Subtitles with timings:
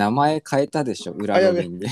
[0.00, 1.86] 名前変えたでしょ、裏ロビンに。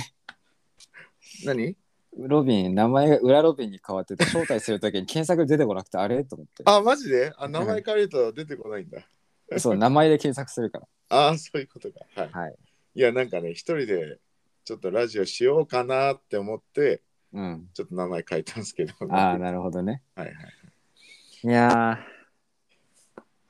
[1.44, 1.76] 何？
[2.16, 6.24] ロビン、名前が裏ロビンに変わってて、招待するときに検索出てこなくて、あれ？
[6.24, 6.62] と思って。
[6.64, 7.34] あ、マジで？
[7.36, 9.06] あ、名前変えると出てこないんだ。
[9.60, 10.88] そう、名前で検索するから。
[11.10, 12.00] ああ、そういうことか。
[12.14, 12.30] はい。
[12.32, 12.56] はい。
[12.94, 14.18] いや、なんかね、一人で
[14.64, 17.02] ちょっとラジオしようかなって思って、
[17.34, 17.68] うん。
[17.74, 18.94] ちょっと名前変えたんですけど。
[19.10, 20.02] ああ、はなるほどね。
[20.16, 20.32] いはい。
[21.44, 22.17] いやー、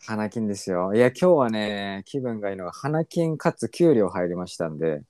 [0.09, 0.95] 花金ですよ。
[0.95, 5.02] いや、今日はね、気分がいいのが、花金かつ給料入りましたんで、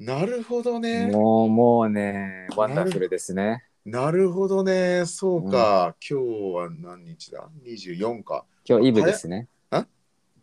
[0.00, 1.08] なるほどね。
[1.12, 3.62] もう、もうね、ワンダフルですね。
[3.84, 5.04] なるほどね。
[5.06, 5.94] そうか。
[6.00, 8.44] 今日は何日だ ?24 か。
[8.68, 9.46] 今日イブですね。
[9.70, 9.86] あ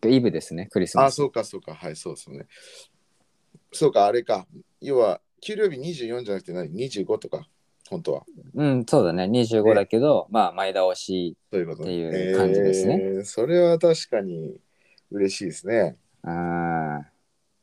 [0.06, 1.16] イブですね、クリスマあ、ス。
[1.16, 1.74] そうか、そうか。
[1.74, 2.46] はい、そうですね。
[3.72, 4.46] そうか、あれか。
[4.80, 7.46] 要は、給料日24じゃなくて何 ?25 とか。
[7.88, 8.24] 本当は。
[8.54, 11.36] うん、そうだね、25だけど、まあ、前倒し。
[11.50, 14.60] っていう感じですねえーそれは確かに
[15.10, 15.96] 嬉しいですね。
[16.22, 16.28] あ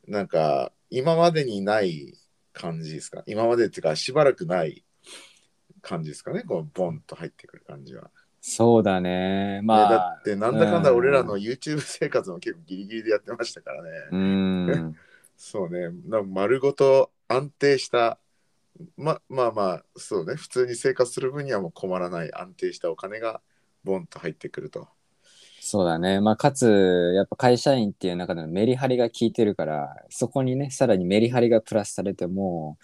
[0.06, 2.14] ーなんか、今までにない
[2.52, 3.22] 感じですか？
[3.26, 4.84] 今までっていうか、しばらくない
[5.82, 6.42] 感じですかね？
[6.42, 8.10] こう、ボンと入ってくる感じは。
[8.40, 9.60] そうだね。
[9.60, 13.90] ねまあ、だって、なんだかんだうん俺らの YouTube 生活も結構ギリギリでやってましたからね。
[14.12, 14.96] うん。
[15.36, 15.88] そうね。
[16.06, 18.18] なんか丸ごと安定した、
[18.96, 20.34] ままあまあ、そうね。
[20.34, 23.40] 普通に生活する分にはもう困らない安定したお金が
[23.84, 24.88] ボンと入ってくると。
[25.60, 26.20] そうだね。
[26.20, 32.76] まあ、かつ、やっぱ会社員っていう中でのメリハリが効いてるから、そこにね、さらにメリハリがプラスされても、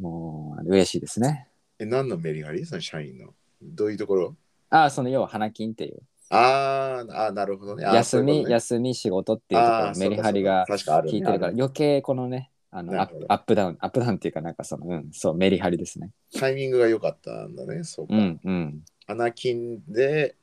[0.00, 1.48] もう、嬉しいですね。
[1.78, 2.66] え、何のメリハリ？
[2.66, 3.34] その社員の。
[3.62, 4.36] どういうところ？
[4.70, 6.02] ああ、その要は花金っていう。
[6.30, 7.84] あーあー、なるほどね。
[7.84, 16.10] 休み、休み、仕事っていうところメリハリが効いてるから、余計このね、あのアップアップダウン、アップダウンっていうか、なんかその、うん、そう、メリハリですね。
[16.36, 17.84] タイミングが良かったんだね。
[17.84, 18.16] そうか。
[18.16, 18.84] うん、うん。
[19.06, 20.34] 花金で、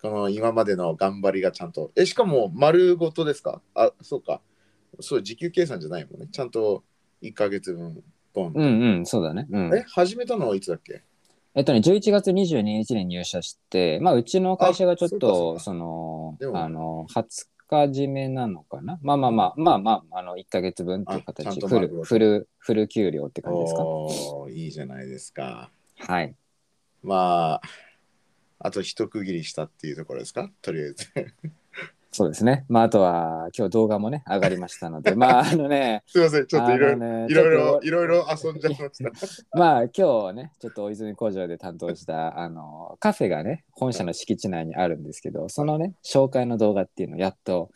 [0.00, 1.90] この今までの頑張りがちゃんと。
[1.96, 3.60] え、しかも丸ごとですか？
[3.74, 4.40] あ、そうか。
[5.00, 6.28] そう、時給計算じゃないもんね。
[6.30, 6.84] ちゃんと
[7.22, 8.60] 1ヶ月分、ボンと。
[8.60, 9.48] うん、うん、そうだね。
[9.50, 9.76] うん。
[9.76, 11.02] え、始めたのはいつだっけ？
[11.54, 17.46] えっとね、11月22日に入社して、まあ、うちの会社がちょっと、かそのあの、20
[17.86, 18.98] 日締めなのかな？
[19.02, 23.82] まあまあまあ、まあまあ、あの、1ヶ月分っていう形、フル、フル、フル給料って感じですか。
[23.82, 25.70] おーいいじゃないですか。
[25.98, 26.34] はい。
[27.02, 27.62] まあ、
[28.60, 30.50] あと一区切りしたっていうところですか？
[30.62, 31.06] とりあえず。
[32.12, 32.64] そうですね。
[32.68, 39.10] まあ、あとは、今日動画もね、上がりましたので、 まあ、あのね、すいません、ちょっといろいろ、ねいろいろ、いろいろ遊んじゃいました。
[39.58, 47.70] まあ今日ねちょっと大泉工場で担当したあのカフェがね本社の敷地内にあるんですけどそのね紹介の動画っていうのをやっと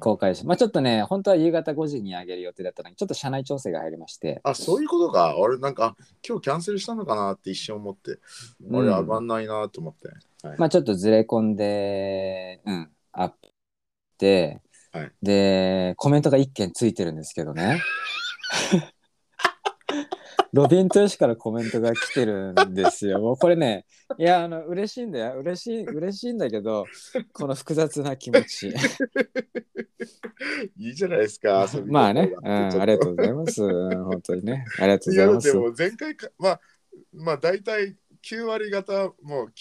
[0.00, 5.36] 公開しまあちょっとね本当は夕方5時に上げる予定だったのにちょっと社内調整が入りましてあ、そういうことか。
[5.38, 5.96] 俺なんか、あ
[6.26, 8.18] 今日キャンセルしたのかなって一瞬思って、
[8.72, 10.08] あれ上がんないなと思って。
[10.08, 13.53] はいまあちょっとずれ込んでうんあって、
[14.92, 17.82] はいでコメントが1件ついてるんですけどね
[20.54, 23.18] ロビントヨシからコメントが来てるんですよ。
[23.18, 23.86] もうこれね、
[24.18, 25.40] いや、あの、嬉しいんだよ。
[25.40, 26.86] 嬉しい、嬉しいんだけど、
[27.32, 28.68] この複雑な気持ち。
[30.78, 31.68] いいじゃないですか。
[31.86, 33.62] まあね、うん、ありがとうございます。
[34.04, 34.64] 本当にね。
[34.78, 35.48] ありがとうございます。
[35.48, 36.60] だってもう前回か、まあ、
[37.12, 39.52] まあ大体9割方、もう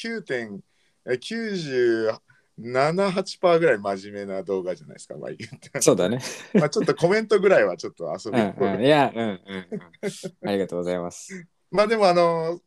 [2.59, 5.15] 9.97、8%ぐらい真面目な動画じゃないですか。
[5.17, 5.81] まあ言って。
[5.81, 6.19] そうだね。
[6.53, 10.49] まあちょっとコメントぐらいはちょっと遊うんび心うん、いや、うんうんうん。
[10.49, 11.47] ありがとうございます。
[11.71, 12.59] まあでもあの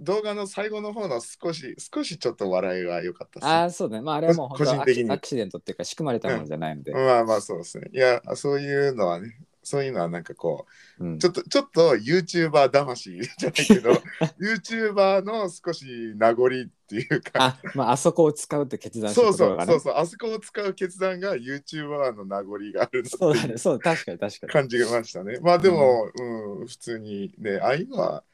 [0.00, 4.02] 動画の最後の方の少し少しちょっと笑いが良かったですねああ、そうだね。
[4.02, 6.92] まあ、あれはもう本当個人的にアクシデントっていうか、仕組まれたものじゃないので。
[6.92, 7.88] まあまあそうですね。
[7.92, 10.66] いやそういうのはねそういうのはなんかこ
[10.98, 13.90] うんうちょっとちょっと YouTuber 魂じゃないけど
[14.40, 16.48] YouTuber の少し名残っ
[16.88, 23.58] ていうかあ、まあ、あそこを使うって決断したそうところがねそうそうそうあそこを使う決断が YouTuber の名残があるそうだね。
[23.58, 24.52] そう、確かに確かに。
[24.52, 25.38] 感じましたね。
[25.40, 28.24] まあでも、うん普通にねああいうのは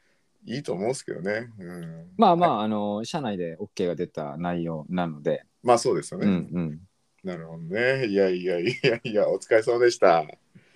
[0.45, 1.49] いいと思うんですけどね。
[1.59, 6.27] うん、まあまあ、あの、社内で OK が出た内容なので、まあそうですよね。
[6.27, 6.79] うんうん。
[7.23, 8.05] なるほどね。
[8.05, 10.23] いやいやいやいや、お疲れ様でした。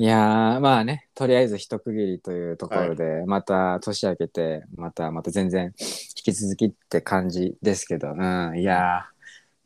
[0.02, 9.06] いやー、まあね、とりあえず一区切りというところで、また年明けて、また、また全然引き続きって感じですけど、うん、いや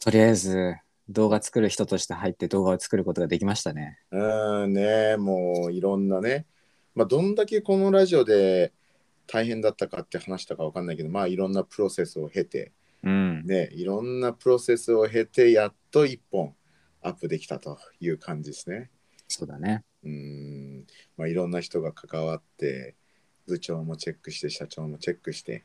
[0.02, 0.76] ー、とりあえず
[1.08, 3.98] 動画作る人として入って動画を作ることができましたね。
[4.12, 6.46] うんね、もういろんなね、
[6.96, 8.74] まあどんだけこのラジオで
[9.28, 12.74] 大変だったかって話したかわかんないけど、まあいろんなプロセスを経て、
[13.04, 13.46] うん。
[13.46, 16.54] ね、いろんなプロセスを経て、やっと一本
[17.02, 18.92] アップできたという感じですね。
[19.30, 19.86] そうだね。
[20.06, 20.86] うん、
[21.18, 22.96] まあいろんな人が関わって、
[23.48, 25.64] 部長もチェックして、社長もチェックして、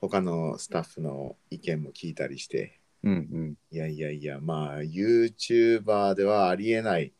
[0.00, 3.56] 他のスタッフの意見も聞いたりして、うんうん。
[3.70, 7.12] いやいやいや、まあ、YouTuber ではありえない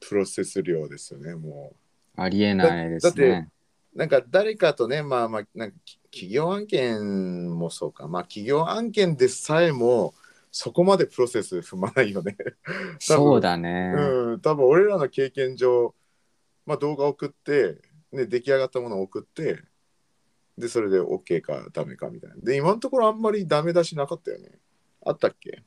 [0.00, 1.74] プロセス量ですよね、も
[2.16, 3.50] ありえないですね。
[3.94, 3.98] う。
[3.98, 10.14] なんか誰かとね、まあまあ、なんかき企業案件もそうか、まあ企業案件でさえも、
[10.50, 12.36] そこまでプロセス踏まないよね。
[12.98, 13.92] そうだね。
[13.96, 15.94] うん、多分俺らの経験上、
[16.66, 17.78] まあ、動画送って、
[18.12, 19.62] ね、出来上がったものを送って
[20.58, 22.36] でそれで OK かダメかみたいな。
[22.38, 24.58] で今のところあんまりダメ出しなかったよね。
[25.04, 25.62] あったっけ？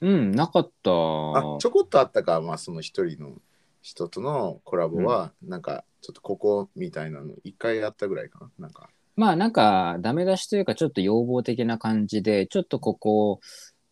[0.00, 0.90] うん、なかった。
[0.90, 2.40] あちょこっとあったか。
[2.40, 3.40] まあその一人の
[3.82, 8.50] 人とのコラボは、なんかちょっとここみたいなの一回やったぐらいかな。
[8.58, 8.90] なんか。
[9.14, 13.40] まあなんかダメ出しというかちょっと要望的な感じでちょっとここ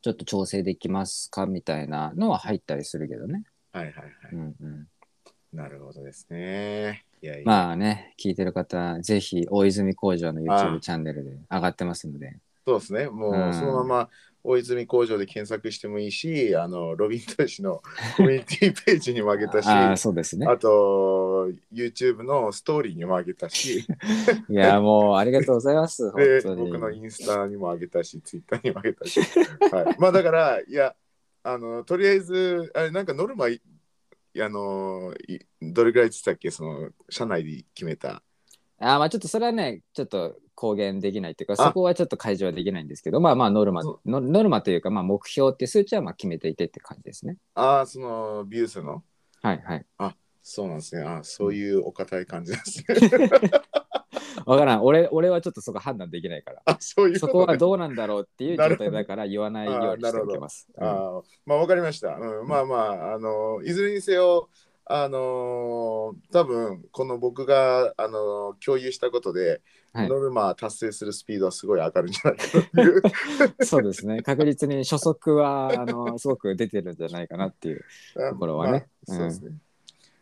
[0.03, 3.45] ちょっと調整できますかみたいなのは入ったりするけどね。
[3.73, 4.87] はいはいはい、うんうん、
[5.53, 12.37] なるほどですねいやいやまあね聞いてる方ぜひ大泉工場のあ YouTube チャンネルで上がってますので。
[12.67, 13.09] そうですね。
[13.09, 14.09] もうんうそのまま
[14.43, 17.83] 大泉工場で検索してもいいし、あのロビントシの
[18.17, 20.47] コミュニティページにもあげたし、 あああそうですね。
[20.57, 23.87] と YouTube のストーリーにもあげたし、
[24.49, 26.11] いやもうありがとうございます。
[26.11, 30.95] 本で僕のインスタにもあげたし、Twitter にもあげたし、はい、まあだからいや
[31.43, 33.61] あのとりあえずあれなんかノルマい
[34.39, 36.51] あのいどれぐらいって言ってたっけ？
[36.51, 38.23] その社内で決めた。
[38.81, 47.37] あまあちょっとそれはねちょっと公言できないっていうかあそこはちょっと解除はできないんですけどまあまあノルマそノノルマというかまあ目標っていう数値はまあ決めていてって感じですね。
[47.55, 49.03] ああ、そのビュースの？
[49.43, 49.87] はいはい。
[50.43, 51.03] そうなんですね。
[51.03, 53.31] あそういうお堅い感じですね。
[54.47, 56.63] わからん俺俺はちょっとそこ判断できないから。
[56.65, 60.69] あそういうそこはどうなんだろうっていう状態だから言わないようにしておきます。
[60.77, 60.85] うん
[61.47, 62.17] まあわかりました。
[62.17, 64.49] うん、まあまあ、あのいずれにせよ、
[64.93, 69.61] あの多分この僕が、あの共有したことで、
[69.93, 72.99] はいノルマ達成するスピードはすごい上がるんじゃないかなってい
[73.59, 73.65] う。
[73.65, 74.23] そうですね。
[74.23, 77.85] 確実に初速はあのすごく出てるんじゃないかなっていう。
[78.15, 79.51] ところはねまあそうですね。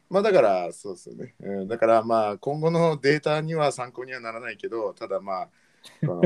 [0.09, 1.69] まあだからそうですよね、うん。
[1.69, 5.49] だからまあ今後のデータには参考にはならないけど、ただまあ、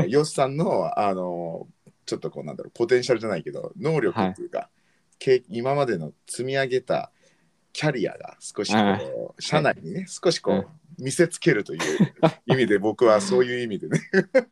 [0.06, 1.66] ヨシさんのあの
[2.06, 4.68] ちょっとこうなんだろう、ポテンシャルじゃないけど、能力っていうか、
[5.18, 7.10] け今までの積み上げた
[7.72, 10.68] キャリアが少しあこう、社内にね、少しこう
[11.02, 11.80] 見せつけるという
[12.46, 14.00] 意味で、僕はそういう意味でね。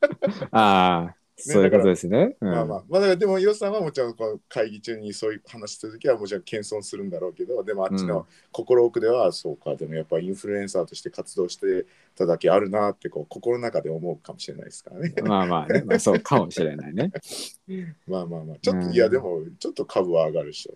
[0.51, 2.37] ああ、そういうことですね。
[2.41, 15.15] うんまあまあ、まあ、だからでも、ヨシさんはもちろんこの会議中にそういう話するときはもちろん謙遜するんだろうけど、でもあっちうんの心奥では、そうか、でもやっぱインフルエンサーとして活動してただけあるなってこう心の中で思うかもしれないですからね。
[15.23, 17.11] まあまあね、まあ、そうかもしれないね。
[18.07, 20.75] まあまあまあ、ちょっと、うんいやでもちょっと株は上がるでしょ。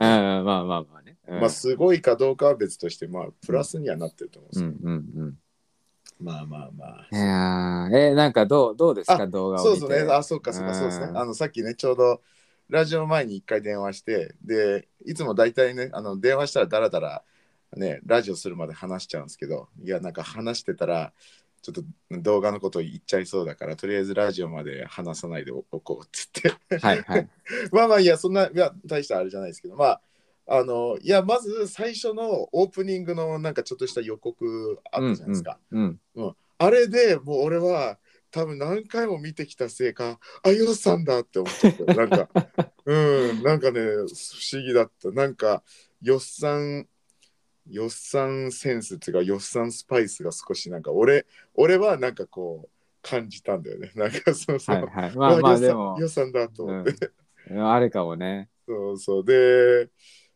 [0.00, 1.03] うん、まあまあまあね。
[1.26, 5.02] うんまあすごいかどうかは別として、まあプラスにはなってると思うんですうんよ。
[5.16, 5.38] うん
[6.20, 7.08] まあまあまあ。
[7.10, 7.18] うん。
[7.18, 9.64] いやーえーなんかどうどうですかあ動画を。
[9.64, 10.12] そうですね。
[10.12, 11.06] あ、そうか、そうか、そうですね。
[11.06, 12.20] うんあの、さっきね、ちょうど
[12.68, 17.22] ラジオ前に一回電話して、で、いつも大体ね、あの電話したらだらだら、
[17.76, 21.12] ね、ラジオするまで話しちゃうんですけど、いや、なんか話してたら、
[21.62, 21.82] ちょっと
[22.20, 26.78] 動画のこと言っちゃいそうだから、とりあえずラジオまで話さないでおこうっつって。
[26.78, 27.28] はいはい。
[27.72, 30.00] まあまあ、いや、そんな、いや、大したあれじゃないですけど、まあ、
[30.46, 35.58] あの、いや、まず最初のオープニングのなんかちょっとした予告あったじゃないですか。
[35.70, 36.00] うん。
[36.58, 37.98] あれでもう俺は
[38.34, 41.94] 多分何回も見てきたせいか、あ、ヨウさんだって思っちゃった。
[41.94, 42.28] なんか、
[42.84, 44.06] うん、なんかね、不
[44.52, 45.12] 思議だった。
[45.12, 45.62] なんか、
[46.02, 46.88] ヨッサン、
[47.70, 52.68] ヨッサンセンスっていうか、ヨッサンスパイスが少しなんか、俺、俺はなんかこう、
[53.02, 53.92] 感じたんだよね。
[53.96, 54.76] なんかそうそう。
[54.76, 55.16] はいはい。
[55.16, 57.10] まあまあでもヨ、ッサンだと思って。
[57.50, 58.50] うん、あるかもね。
[58.66, 59.24] そうそう。
[59.24, 59.90] で、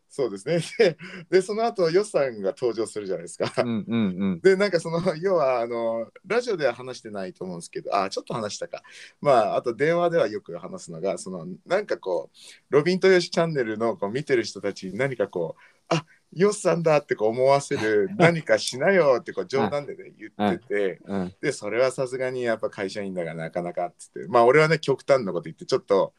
[0.09, 0.59] そうですね。
[0.79, 0.97] で、
[1.29, 3.53] でその後、ヨッさんが登場するじゃないですか。
[3.61, 4.39] うんうんうん。
[4.41, 8.81] で、なんかその、 要は、あの、ラジオでは話してないと思うんですけど、あ、ちょっと話したか。
[9.21, 12.37] まあ、あと電話ではよく話すのが、その、なんかこう、
[12.73, 26.15] ロビンとヨシチャンネルのこう見てる人たちに何かこう、あ、ヨシさんだってこう思わせる 何かしなよってこう冗談でね、言ってて、うん、で、それはさすがにやっぱ会社員だからなかなかっつって、まあ、俺はね、極端なこと言って、ちょっと、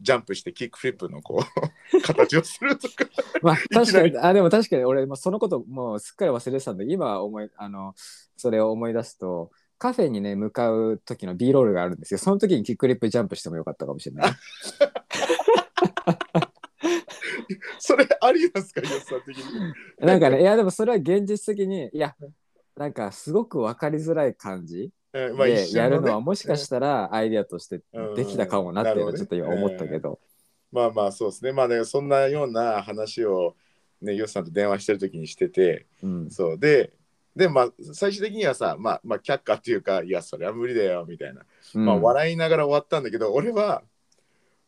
[0.00, 1.42] ジャンプしてキックフリップのこ
[1.92, 3.04] う 形をするとか
[3.42, 7.94] まあ確かに、あ、でも確かに俺、もそのこともうすっかり忘れてたんで、今思い、あの、
[8.36, 12.18] それを思い出すと、カフェにね、向かう時の B ロールがあるんですよ。
[12.18, 14.32] その時にキックリップジャンプしてもよかったかもしれない。
[17.78, 19.44] それありなんですかヨシさん的に？
[20.06, 22.14] なんかね、いや、でもそれは現実的に、いや、
[22.76, 24.90] なんかすごく分かりづらい感じうん
[25.36, 27.80] まあでねやるのはもしかしたらアイデアとして
[28.16, 30.18] できたかもなっていうのはちょっと今思ったけど。
[30.72, 31.52] まあまあそうですね。
[31.52, 33.54] まあね、そんなような話を
[34.02, 36.30] ね、ヨシさんと電話してる時にしてて、うん。
[36.30, 36.92] そうで、
[37.36, 41.42] で、まあ最終的にはさ、まあ、まあ却下っていうか、いや、それは無理だよみたいな。
[41.74, 43.82] うんまあ笑いながら終わったんだけど、俺は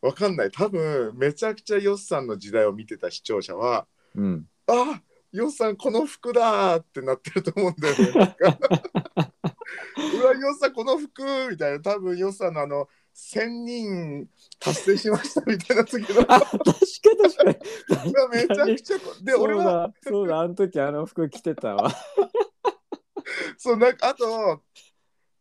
[0.01, 0.51] わかんない。
[0.51, 3.85] 多分めちゃくちゃヨシさんの時代を見てた視聴者は、
[4.15, 4.47] うん。
[4.67, 5.01] あ
[5.33, 8.35] よっさんこの服だーってなってると思うんだよね。
[10.21, 18.47] うわよっさんこの服みたいな多分よっさんのあの1000人達成しましたみたいな次の あ確かに確かに。
[18.47, 21.91] めちゃくちゃこで俺はそうだ、あの時あの服着てたわ。
[23.57, 24.61] そうなんかあと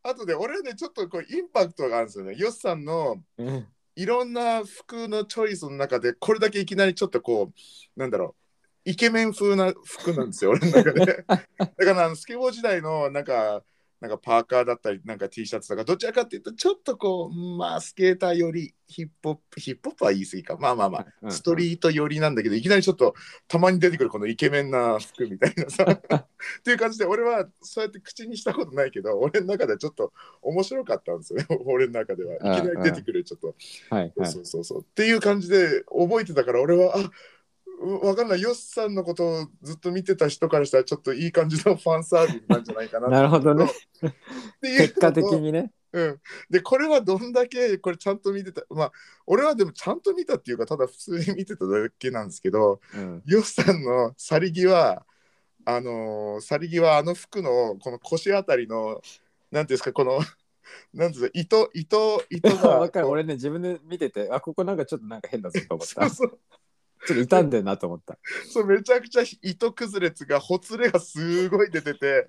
[0.02, 2.34] あとで俺はねちょっとこうインパクトがあるんですよね。
[2.36, 3.68] よっさんのうん
[3.98, 7.50] いろんな服のチョイスの中でこれだけいきなりちょっとこ
[7.96, 8.36] うなんだろ
[8.84, 11.24] うイケメン風な服なんですよ俺の中で。
[11.26, 11.44] だか
[11.78, 13.62] らあのスケボー時代のなんか
[14.00, 20.56] なんかパーカーだったりなんか T シャツとかどちらかっていうとちょっとこうまあスケーターよりヒップホップヒップホップは言い過ぎか。
[20.58, 23.14] まあまあまあうんストリート寄りなんだけどいきなりちょっと
[23.48, 25.84] たまに出てくるこのイケメンな服みたいなさ。
[25.84, 30.12] っていう感じで俺はそうやって口にしたことないけど俺の中ではちょっと
[30.42, 31.46] 面白かったんですよね。
[31.66, 32.34] 俺の中では。
[32.34, 33.54] いきなり出てくるちょっと。
[33.90, 34.30] はいはい。
[34.30, 37.10] そうそうそうっていう感じで覚えてたから俺はあう
[37.78, 43.70] わかんないヨッさんのことをずっと見てた人からしたらちょっといい感じのファンサービスなんじゃないかななるほどね。
[44.62, 45.72] 結果的にね。
[45.92, 48.92] うん、でこれはどんだけこれちゃんと見てたまあ
[49.26, 55.06] 俺はでもちゃんと見たっていうかただ普通に見てただけなんですけどうんヨッさんの去り際
[55.64, 59.00] あのー去り際あの服のこの腰あたりの
[59.50, 60.20] なんていうんですかこの
[60.92, 63.08] なんていう糸糸糸が わかる。
[63.08, 66.10] 俺ね、自分で見てて、あ、ここなんかちょっとなんか変だぞと思った。
[66.10, 66.38] ちょそう
[67.06, 68.18] そうっと傷んでるなと思った。
[68.52, 72.26] そうめちゃくちゃ糸崩れつがほつれがすごい出てて。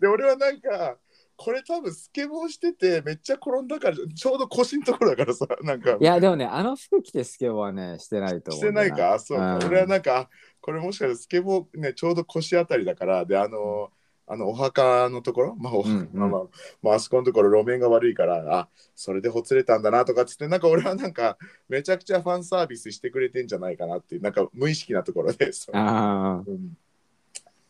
[0.00, 0.98] で俺はなんか
[1.36, 5.96] これ多分スケボーしててめっちゃ転んだからちょうど腰のところだからさなんか。
[6.00, 8.60] いや、でもね、あの服着てスケボーはね、してないと思う。
[8.60, 9.18] してないか？
[9.18, 9.56] そうか。
[9.56, 9.64] うん。
[9.66, 13.90] 俺はなんかこれもしかしてスケボーねちょうど腰あたりだからであの
[14.26, 16.10] あのお墓のところ、まあおうんうん。
[16.12, 16.42] まあまあ
[16.82, 21.36] まあ、あそこのところ路面が悪いからあそれでほつれたんだなとかっつってなんか俺はなんか
[21.68, 26.40] めちゃくちゃファンサービスしてくれてんじゃないかなっていうなんか無意識なところでそうん。
[26.40, 26.44] っ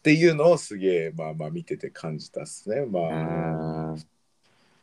[0.02, 2.84] ていうのをすげえまあまあ見てて感じたっすね。
[2.86, 3.96] まあ。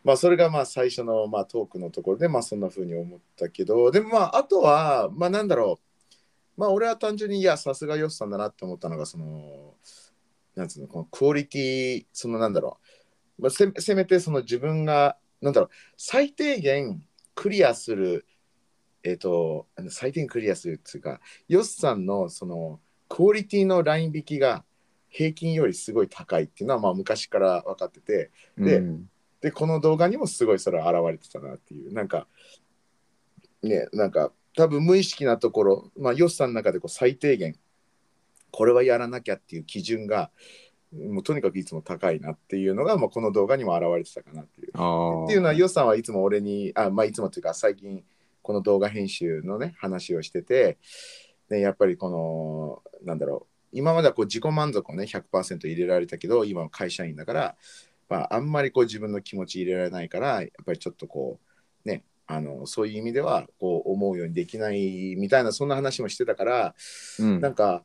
[0.03, 6.59] まあそれがまあ最初のまあトークのところでまあそんな風に思ったけどでもまああとはまあなんだろう。
[6.59, 9.75] まあ俺は単純にいやさすがヨスさんだなって思ったのがその
[10.55, 12.79] なんつうのこのクオリティそのなんだろ
[13.39, 17.01] う、まあ、せせめてその自分がなんだろう最低限
[17.35, 18.25] クリアする
[19.03, 22.79] えっ、とあの最低限クリアするっていうかヨスさんのその
[23.09, 24.63] クオリティのライン引きが
[25.09, 29.09] 平均よりすごい高いっていうのはまあ昔から分かっててでうん。
[29.41, 31.93] でこの動画にもすごいそれは現れてたなっていう。
[31.93, 32.27] なんか
[33.63, 37.55] ねなんか多分無意識なところまあヨスさんの中でこう最低限
[38.51, 40.31] これはやらなきゃっていう基準が
[40.93, 44.67] もうとにかくいつも高いなっていうのが、まあ、この動画にも現れてたかなっていう。
[44.69, 44.71] っ
[45.27, 48.03] ていうのはヨスさんはいつも俺にあまあいつもというか最近
[48.41, 50.77] この動画編集のね話をしてて
[51.49, 57.55] でやっぱりこのなんだろう今まではこう自己満足をね100%入れられたけど今は会社員だから、
[58.09, 61.39] まあ、あんまりこう自分の気持ち入れられないからやっぱりちょっとこ
[61.85, 66.75] うねあのそういう意味ではこう思うようにできないみたいなそんな話もしてたから、
[67.19, 67.83] うんなんか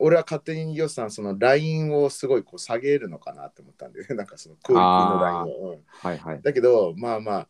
[0.00, 5.70] 俺は勝手にヨスさんそのラインをすごいこう下げるのかなって思ったんで なんかそのクオリティのラインを。
[5.72, 6.42] うんはいはい。
[6.42, 7.48] だけどまあまあ、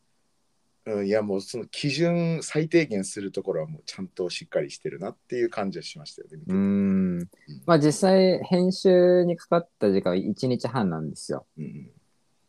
[0.87, 6.37] うん、いやもうその基準最低限するところはもうちゃんとしっかりしてるなっていう感じはしましたよね。
[6.37, 7.19] 見ててうーん。
[7.67, 11.47] まあ実際、編集にかかった時間は1日半なんですよ。
[11.59, 11.91] うん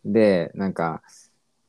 [0.05, 1.03] で、なんか、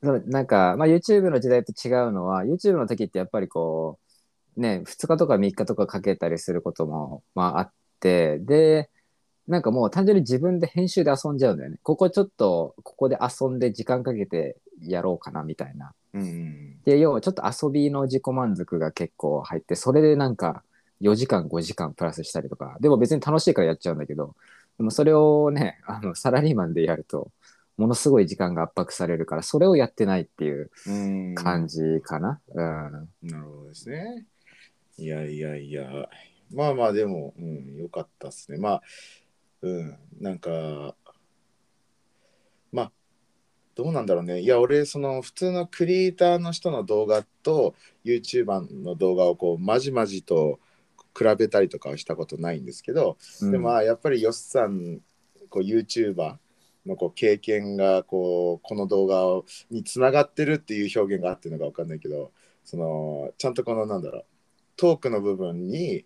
[0.01, 3.99] なんか、まあ YouTube の時代と違うのは、YouTube の時ってやっぱりこ
[4.57, 7.71] う、ね、2日とか3日とかかけたりすることも、まああっ
[8.03, 8.89] て、で、
[9.47, 11.77] なんかもう単純に自分で編集で遊んじゃうんだよね。
[11.83, 15.93] ここちょっと、ここで遊んで時間かけてやろうかなみたいな。
[16.13, 20.63] うんで、要はちょっと遊びの自己満足が結構入って、それでなんか
[21.01, 24.35] 4時間、5時間プラスしたりとか、でも別に楽しいからやっちゃうんだけど、
[24.77, 27.31] でもそれをね、あの、サラリーマンでやると、
[27.77, 32.39] ものすごい時間が圧迫されるから、それをやってないっていううん感じかな。
[32.53, 32.57] うん。
[33.23, 34.25] なるほどですね。
[34.97, 36.09] いやいやいや、
[36.51, 38.57] まあまあでも、うん、よかったっすね。
[38.57, 38.81] まあ、
[39.61, 40.95] うん、なんか、
[42.71, 42.91] まあ、
[43.75, 44.41] どうなんだろうね。
[44.41, 50.59] いや、俺、その普通のクリエイターの人の動画と YouTuber の動画をこう、まじまじと
[51.17, 54.99] 比べたりとかはしたことないんですけど、でもまあやっぱりヨスさん
[55.49, 56.37] こう YouTuber
[56.85, 62.31] のこう経験がこうこの動画をにつながってるっていう表現があってるのか分かんないけど
[62.65, 64.25] そのちゃんとこのなんだろう
[64.75, 66.05] トークの部分に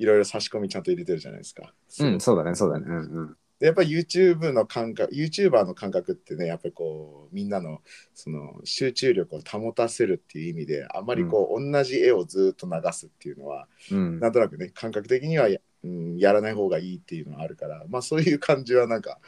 [0.00, 1.74] いろいろ差し込みちゃんと入れてるじゃないですか。
[2.00, 2.86] うん、そうだね、そうだね。
[2.88, 3.36] うんうん。
[3.60, 7.82] でやっぱり YouTube の感覚 YouTuber の感覚ってねやっぱりこうみんなの
[8.14, 19.18] その集中力を保たせるっていう意味であんまりこう、同じ絵をずっと流すっていうのはうんなんとなくね感覚的にはや,、うん、やらない方がいいっていうのはあるからまあそういう感じはなんか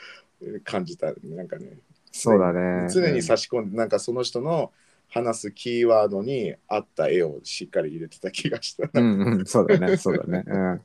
[0.41, 1.77] えー感じたなんかね
[2.11, 2.89] そうだね。
[2.91, 4.71] 常に差し込んでなんかその人の
[5.13, 8.89] 話すキーワードに合った絵をしっかり入れてた気がした。
[8.95, 10.43] うんうん、そうだね、そうだね。
[10.47, 10.81] うん。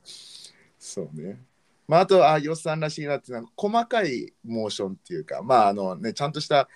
[0.77, 1.39] そうね。
[1.87, 6.67] まあ、あと、あ、ヨッさんらしいなっていうのは、細かいモーションっていうか、まあ、あのね、ちゃんとした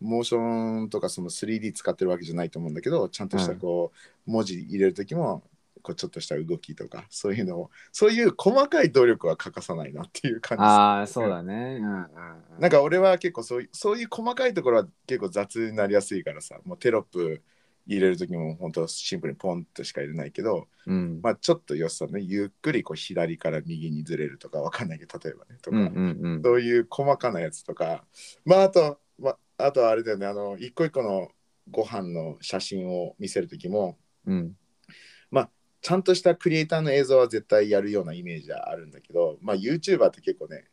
[0.00, 3.92] モーションとか、その 3D 使ってるわけじゃないと思うんだけど、ちゃんとしたこ
[4.26, 5.44] う、文字入れるときも、
[5.86, 11.78] こうちょっとした動きとか、そういうのを、そういう細かい努力は欠かさないなっていう感じですああ、そうだね。
[11.80, 12.02] うんうんう
[12.58, 12.60] ん。
[12.60, 17.42] なんか俺は結構そういうそういう細かいところは結構雑になりやすいからさもうテロップ
[17.86, 21.20] 入れる時も本当シンプルにポンとしか入れないけど、うん。
[21.22, 26.42] まあ、ちょっとよっさんねゆっくりこう左から右にずれるとかわかんないけど例えばねとか、うんうんうん。
[26.42, 28.04] そういう細かなやつとか
[28.44, 31.28] まああと、まあ、あとはあれだよねあの一個一個の
[31.70, 34.56] ご飯の写真を見せる時もうん。
[35.86, 40.64] ちゃんとしたクリエイターの映像は絶対やるようなイメージはあるんだけど、まあ、YouTuber って結構ね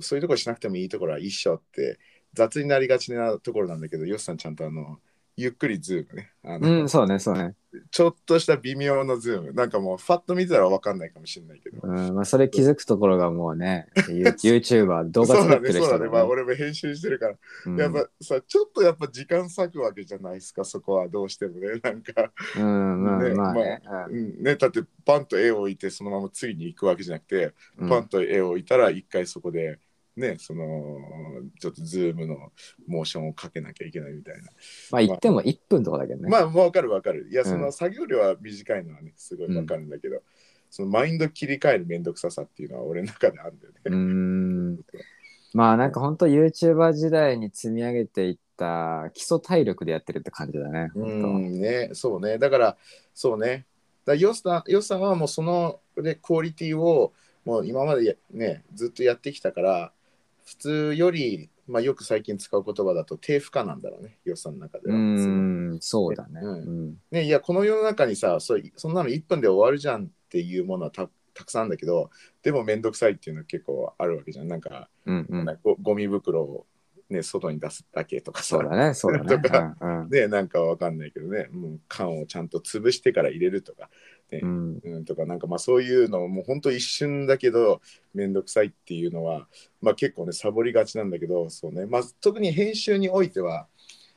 [0.00, 1.98] そういうとこしなくてもいいところは一緒って
[2.32, 5.00] 雑になりがちなところなんだけどよっさんちゃんとあの
[5.36, 6.30] ゆっくりズームね。
[6.44, 7.54] あの、うん、そうね、そうね。
[7.90, 9.52] ちょっとした微妙なズーム。
[9.52, 15.86] なんかもうファッと見たら分かんないかもしれないけど、うん、まあ、それ気づくところがもうね、ユ YouTuber、動 画そうだ作ってる人ね。
[15.86, 16.10] そうだね。
[16.10, 16.26] まあ。
[16.26, 17.34] 俺も編集してるから、
[17.66, 17.76] うん。
[17.76, 21.68] やっぱさちょっとやっぱ時間割くわけじゃないですかそこはどうしてもね。
[21.82, 23.82] なんかうん、まあねまあね。
[24.10, 24.42] うん。
[24.42, 27.88] ね、だってパンと絵を置いてそのまま次に行くわけじゃなくて、うん。
[27.88, 29.80] パンと絵を置いたら一回そこで
[30.16, 30.64] ねその
[31.58, 32.52] ちょっとズームの
[32.86, 34.42] モーションをかけなきゃいけないみたいな。
[34.90, 36.30] まあ言っても1分とかだけどね。
[36.30, 37.28] まあわかるわかる。
[37.30, 37.48] いやうん。
[37.48, 40.22] その作業量は短いのはねすごいわかるんだけど、
[40.70, 44.80] そのマインド切り替えるめんどくささっていうのは俺の中であるんだよね、うーん。
[45.52, 50.90] まあなんか本当 YouTuber 時代に積み上げていった基礎体力でやってるって感じだね。
[50.94, 52.38] う本んねそうね。
[52.38, 52.76] だから
[53.14, 53.66] そうね。
[54.04, 57.12] だからヨスさんヨスさんはもうそのでクオリティを
[57.44, 59.92] もう今までやねずっとやってきたから
[60.44, 64.94] 普通より、まあ、よく最近使う言葉だと低負荷なんだろうねヨスさんの中では。
[64.94, 66.40] ーん、そうだね。
[66.42, 66.50] うう
[66.90, 66.96] ん。
[67.10, 72.10] ね、いやこの世の中にさそうそんなの1分で終わるじゃんっていうものはたたくさんあるんだけど
[72.42, 75.58] でもめんどくさいっていうのは結構あるわけじゃんなんか、うんうん。
[75.62, 76.66] ごゴミ袋を、
[77.08, 79.38] ね、外に出すだけとかさそうだね、そうだね。
[79.42, 83.88] とかうんうんねなんかわかんないけどねもう缶をちゃんと潰してから入れるとか、
[84.30, 84.80] うん。
[84.82, 87.80] うん、とかなんかまあそういうのもうほんと一瞬だけど
[88.14, 89.46] めんどくさいっていうのは
[89.80, 93.66] まあ結構ねサボりがちなんだけどそうねまあ特に編集においては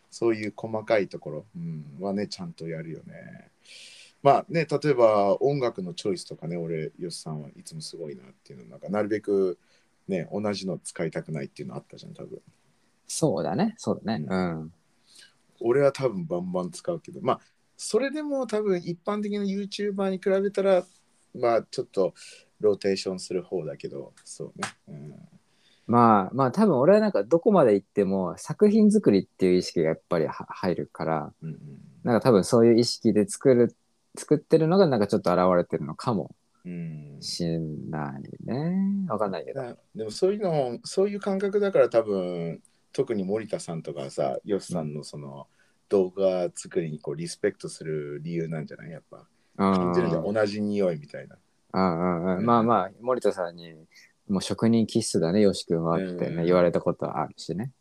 [0.09, 3.51] そういう細かいところ、うん、はねちゃんとやるよね。
[4.23, 9.59] まあね例えば音楽のチョイスとかね俺よしさんはいつもすごいなっていうのなんかなるべく
[10.07, 12.39] ね同じの使いたくないっていうのあったじゃん多分。
[13.07, 14.25] そうだね、そうだね。
[14.27, 14.73] うん。
[15.59, 17.39] 俺は多分バンバン使うけどまあ
[17.77, 20.83] それでも多分一般的な YouTuber に比べたら
[21.35, 22.13] まあちょっと
[22.59, 25.15] ローテーションする方だけどそうね、うん、
[25.85, 31.57] まあまあ多分俺はなんかどこまで行っても作品作りっていう意識がやっぱりは入るから、うんうん
[32.07, 33.75] なんか多分そういう意識で作る、
[34.17, 39.05] 作ってるのがなんかちょっと現れてるのかもうんしんないね。
[39.09, 39.61] わかんないけど。
[39.61, 42.61] だでもそういうのそういう感覚だから多分
[42.93, 45.47] 特に森田さんとかさヨシさんのその
[45.89, 48.91] 動画作りにこうリスペクトする理由なんじゃない？
[48.91, 49.27] やっぱ。
[49.57, 51.37] 感じるじゃん同じ匂いみたいな。
[51.73, 52.45] うんうんうん。
[52.45, 53.73] まあまあ、森田さんに、
[54.27, 56.45] もう職人気質だね、よし君はってね、うん。
[56.45, 57.71] 言われたことはあるしね。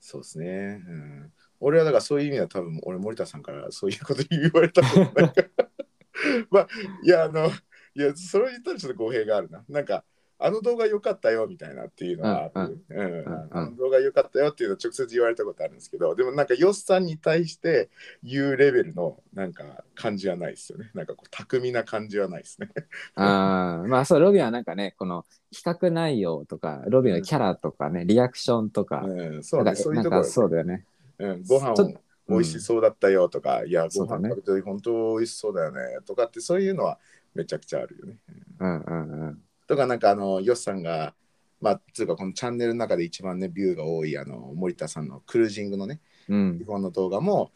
[0.00, 5.32] そうですね、うん、俺はだからそういう意味では多分俺森田さんからそういうこと言われたことないから。
[6.50, 6.68] まあ
[7.02, 9.64] いやあのいやそれを言ったらちょっと語弊があるな。
[9.66, 10.04] なんか
[10.38, 13.48] あの動画良かったよみたいなっていうのはある、うんうん。
[13.50, 17.88] あの動画良かったよっていうのは直接言われたことあるんですけどでもなんかヨッさんに対して
[18.22, 20.90] 言うレベルのなんか感じはないですよね。
[20.94, 22.68] なんかこう巧みな感じはないですね。
[23.14, 29.44] あーまあそう、ロビンはなんかね、この企画内容とか、ロビンのキャラとかね、リアクションとか、うん。
[29.44, 30.84] そうねそういうところそうだよね。
[31.18, 34.30] うん、ご飯ちょっと美味しそうだったよとか、いや、ごそうだね。
[34.30, 36.98] 飯食べて本当美味しそうだよねとかってそういうのは
[37.34, 38.18] めちゃくちゃあるよね。
[38.60, 39.42] うんうんうん。
[39.66, 41.14] とかなんかあの、ヨッさんが、
[41.60, 46.58] まあ、つうかこのチャンネルの中で一番ね、ビューが多いあの森田さんのクルージングのね、うん。
[46.58, 47.52] 日本の動画も、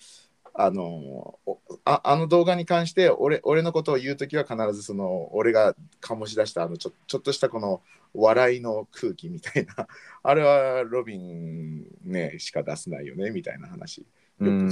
[0.61, 7.81] あのおああの動画に関して俺俺のことを言うときは必ずその俺が醸し出したあのちょちょっとしたこの
[8.12, 9.87] 笑いの空気みたいな
[10.21, 14.01] あれはロビンねしか出せないよねみたいな話。
[14.01, 14.07] よ
[14.40, 14.68] く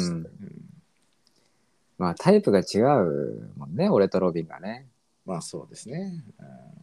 [1.98, 4.88] まあタイプが違うもんね、俺とロビンがね。
[5.24, 6.24] まあそうですね。
[6.40, 6.75] うん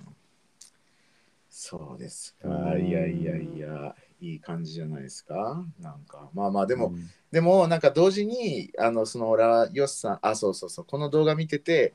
[1.56, 2.50] そうですか。
[2.80, 5.64] いやいやいや、いい感じじゃないですか。
[5.80, 11.94] なんか、まあまあ、でも、うんでも、なんか同時に、あの、その俺は、ヨスさん、あ、そうそうそう、この動画見てて、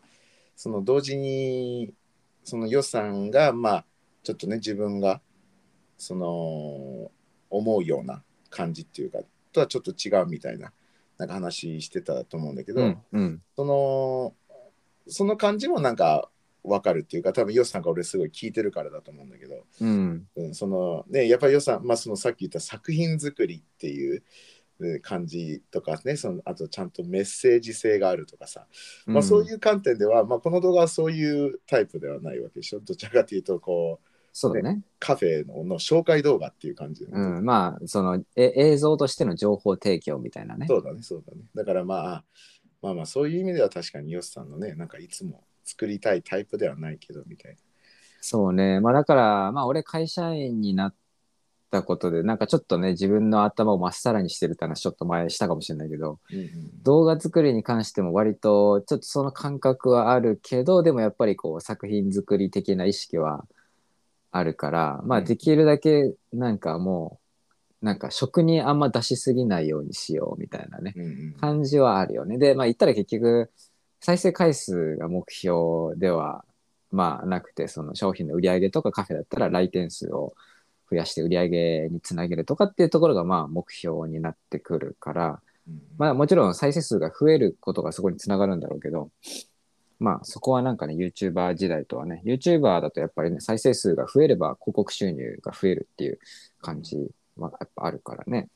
[0.55, 1.93] その同時に、
[2.45, 3.85] そのヨスさんが、まあ、
[4.23, 5.21] ちょっとね、自分が、
[5.97, 7.11] その、
[7.51, 9.19] 思うような感じっていうか、
[9.53, 10.73] とはちょっと違うみたいな、
[11.19, 14.35] なんか話してたと思うんだけど、うんうんその、
[15.09, 16.31] その感じもなんか
[16.65, 24.23] 分かるっていうか、多分ヨスさんが俺すごい聞いてるからだと思うんだけど、うんうん、そのね、やっぱり予算、まあ、そのさっき言った作品作りっていう
[24.85, 28.67] え感じとかね、そのあとちゃんとメッセージ性があるとかさ、
[29.07, 32.81] まあ、そういう観点では、まあ、この動画はそういうタイプではないわけでしょ。
[32.81, 34.83] どちらかというと、こう、そうだね。
[35.01, 40.67] カフェのの紹介動画っていう感じで、うん、まあ、そのえ映像としての情報提供みたいなね。
[40.69, 41.43] そうだね、そうだね。
[41.57, 42.25] だからまあ、
[42.81, 47.59] まあまあ、そういう意味では確かにヨスさんのね、なんかいつも作りたいタイプではないけど、みたいな。
[48.21, 48.81] そうね。
[48.81, 50.95] まあだから、まあ俺会社員になっ
[51.71, 56.49] たことで、なんかちょっとね、自分の頭をまっさらにしてるって話ちょっと前したかもしれないけど、うんうん
[56.83, 63.45] 動画作りに関しても割とちょっとその感覚はあるけど、でもやっぱりこう作品作り的な意識は
[64.31, 67.21] あるから、まあうんできるだけなんかも
[67.83, 72.39] う、なんか食にあんま出しすぎないようにしようみたいなね、うんうん感じはあるよね。
[72.39, 73.51] で、まあ言ったら結局、
[74.01, 76.45] 再生回数が目標では、
[76.91, 80.35] まあなくて、その商品の売り上げとかカフェだったら来店数を
[80.91, 89.11] 増やして売り上げにつなげるとかっていうところがまあ目標になってくるから、うんまあもちろん再生数が増えることがそこにつながるんだろうけど、
[89.99, 96.19] まあそこはなんかね、YouTuber 時代とはね、YouTuber だとやっぱりね、再生数が増えれば広告収入が増えるっていう
[96.63, 96.97] 感じ
[97.37, 98.49] はやっぱあるからね。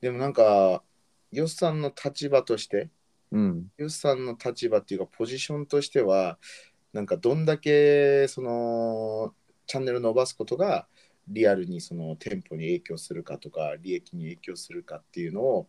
[0.00, 0.82] でもなんか、
[1.30, 2.90] ヨスさんの立場として、
[3.32, 3.66] うん。
[3.78, 6.38] ヨスさんの立場っていうかポジションとしては
[6.92, 9.34] なんかどんだけその
[9.66, 10.86] チャンネル伸ばすことが
[11.28, 15.68] リアルにその店舗に影響するかとか利益に影響するかっていうのを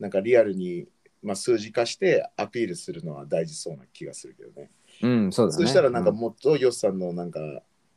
[0.00, 0.86] なんかリアルに、
[1.22, 4.70] まあ、数字化してアピールするのは大事そうな気がするけどね。
[5.02, 5.64] うん、そうだね。
[5.64, 7.40] そしたらなんかうんもっとヨスさんのなんか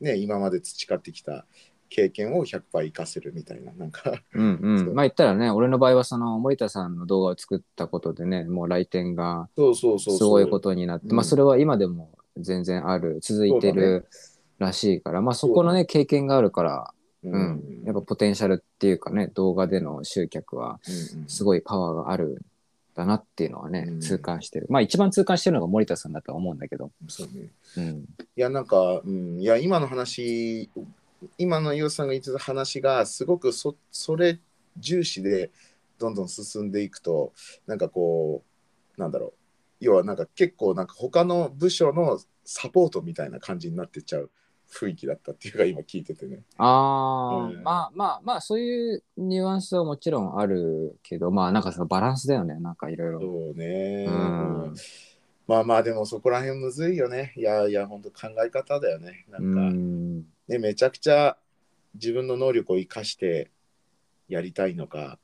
[0.01, 1.45] ね今まで培ってきた
[1.89, 4.11] 経験を100%活かせるみたいななんか。
[4.33, 4.89] うんそう。
[4.89, 4.95] うん。
[4.95, 10.17] まあ言ったらね、俺の場合はその森田さんの動画を作ったことでね、もう来店がそうそうそうそう。
[10.17, 11.15] すごいことになって、うん。
[11.15, 14.07] まあそれは今でも全然ある、続いてる
[14.59, 20.79] らしいから、まあそこのね、経験があるから、ううん、やっぱポテンシャルっていうかね、動画での集客は
[21.27, 22.37] すごいパワーがあるん
[22.95, 23.99] だなっていうのはね、うん。
[23.99, 24.67] 痛感してる。
[24.69, 26.91] まあ一番痛感してるのが森田さんだとは思うんだけど。
[27.07, 27.49] そうね。
[27.77, 27.97] うん。
[27.99, 30.69] いや、なんか、うん、いや、今の話、
[31.37, 34.39] 今のユウさんが言ってた話が、すごくそそれ
[34.77, 35.51] 重視で
[35.97, 37.33] どんどん進んでいくと、
[37.65, 38.43] なんかこ
[38.97, 39.33] う、なんだろう、
[39.79, 44.31] 要はなんか結構、なんか他の部署のサポートみたいな感じになってっちゃう
[44.71, 46.43] 雰囲気だったっていうか、今聞いててね。
[46.57, 53.19] ああ、うんまあまあまあ、そういうニュアンスはもちろんあるけど、まあなんかそのバランスだよね、なんかいろいろ。
[53.21, 54.05] そうね。
[54.07, 54.75] うん
[55.47, 57.33] まあまあ、でもそこら辺むずいよね。
[57.37, 59.25] いやいや、本当考え方だよね。
[59.29, 60.25] なうんか、ん。
[60.47, 61.37] ね、めちゃくちゃ
[61.95, 63.51] 自分の能力を生かして
[64.27, 65.19] やりたいのか、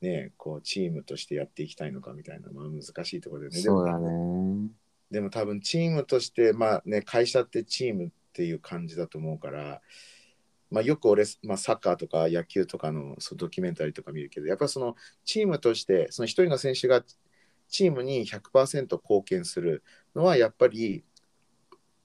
[0.00, 3.60] ね、こうチームとしてやっていきたいのかみたいな、まあ、難しいところでね。
[3.60, 4.68] そうだね。
[5.10, 9.80] でも多分チームとして、まあね、会社ってチームっていう感じだと思うから、
[10.70, 17.02] まあ、よく俺、まあ、サッカーとか野球とかのそうドキュメンタリーとか見るけど、やっぱりそのチームとして、その一人の選手が
[17.68, 19.82] チームに100%貢献する
[20.14, 21.04] のは、やっぱり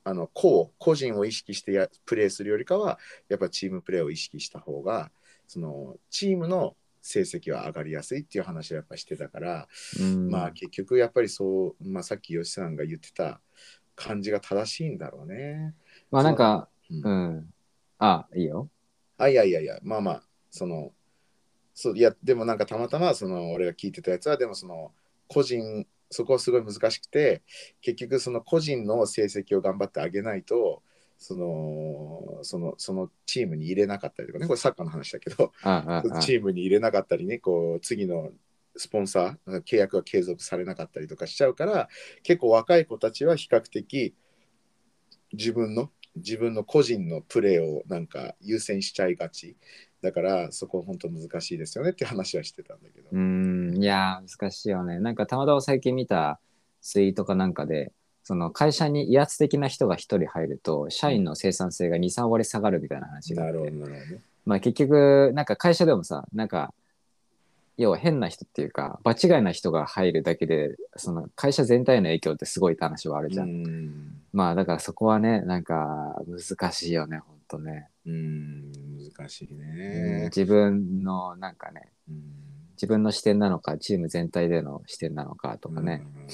[0.05, 5.11] あの個個人を意識してやプレーするよりかは、やっぱチームプレーを意識した方が、
[5.47, 9.67] そのチームの成績は上がりやすいっていう話をやっぱしてたから、
[9.99, 13.39] うん、まあ結局やっぱりそう、まあ、さっき吉さんが言ってた
[13.95, 15.73] 感じが正しいんだろうね。
[16.11, 17.53] まあなんか、うんうん。
[17.99, 18.69] あ、いいよ。
[19.17, 20.91] あいやいやいや、まあまあ、その、
[21.73, 24.91] そういや、でもなんかたまたまその俺が聞いてたやつは、でもその
[25.27, 27.41] 個人、そこはすごい難しくて、
[27.81, 30.81] 結局その個人の成績を頑張ってあげないと、
[31.17, 35.51] そのそのそのチームに入れなかったりとかね、これサッカーの話だけど、
[36.21, 38.31] チームに入れなかったりね、こう次の
[38.75, 41.89] スポンサー、契約が継続されなかったりとかしちゃうから、
[42.23, 44.15] 結構若い子たちは比較的
[45.31, 49.55] 自分の自分の個人のプレーをなんか優先しちゃいがち。
[50.03, 53.07] だからそこ本当難しいですよねって話はしてたんだけど。
[53.11, 54.99] うん、いやー、難しいよね。
[54.99, 56.41] なんかたまたま最近見た
[56.81, 64.21] ツイートかなんかで、その会社に威圧的な人が一人入ると、社員の生産性が2、3割下がるみたいな話があってなるほど、ね。
[64.45, 66.73] まあ結局、なんか会社でもさ、なんか、
[67.77, 73.49] 要は変な人っていうか、場違いな人が入るだけで、その会社全体への影響ってすごいって話はあるじゃん。
[73.49, 78.71] うんまあだからそこはねなんか難しいよねほんとね、うん
[79.15, 80.23] 難しいうんね。
[80.25, 82.23] 自分のなんかねうん。
[82.71, 86.27] 自分の視点なのかチーム全体での視点なのかとかね、うん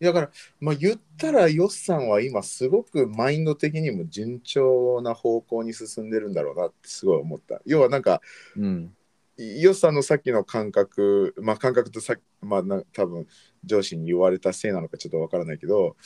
[0.00, 7.60] だから、まあ、言ったらヨッさんは今すごくマインド的にも順調な方向に進んでるんだろうなってすごい思った。
[7.64, 8.20] 要はなんか
[8.56, 8.94] うん。
[9.36, 13.26] ヨッさんのさっきの感覚まあ感覚とさまあな多分
[13.64, 15.96] 上司に言われたせいなのかちょっとわからないけど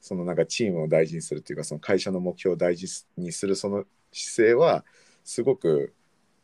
[0.00, 4.84] そのなんかチームを大事にするっていうかその会社の目標を大事にするその姿勢は
[5.24, 5.94] すごく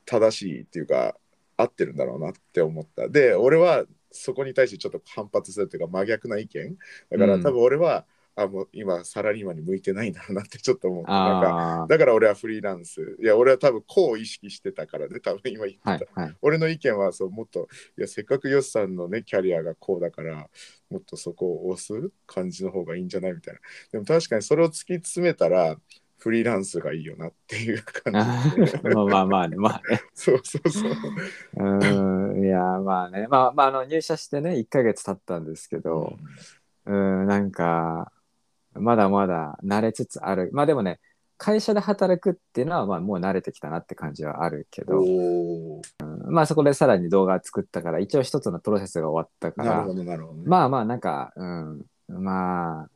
[0.04, 1.16] 正しいっていうか
[1.56, 3.08] 合ってるんだろうなって思った。
[3.08, 6.76] で俺はそこに対してちょっと反発するっていうか真逆な意見
[7.10, 8.06] だからうん多分俺は、
[8.38, 11.10] あもう今サラリーマンに向いてないんだろうなってちょっと思った。
[11.10, 13.16] なんかだから俺はフリーランス。
[13.22, 15.90] いや俺は多分こう意識してたからね多分今言ってた。
[15.90, 20.50] はいはい俺の意見はそうもっといやせっかくヨスさんのねキャリアがこうだから
[20.90, 25.76] もっとそこを押す感じの方がいいんじゃないみたいなでも確かにそれを突き詰めたら
[26.18, 28.78] フリーランスがいいよなっていう感じ。
[28.94, 30.00] ま あまあまあねまあね。
[30.14, 30.92] そうそうそう。
[31.56, 33.26] うんいやまあね。
[33.28, 36.16] まあまああの入社してね1ヶ月経ったんですけど
[36.86, 38.12] うんなんか
[38.74, 40.50] まだまだ慣れつつある。
[40.52, 41.00] まあでもね
[41.38, 45.82] 会社で働くっていうのはまあもう慣れてきたなって感じはあるけど、お
[46.28, 52.88] まあそこでさらに動画作ったから一応一つのプロセスが終わったからーなるほどなるほど、ね、まあまあなんか、うん、まあ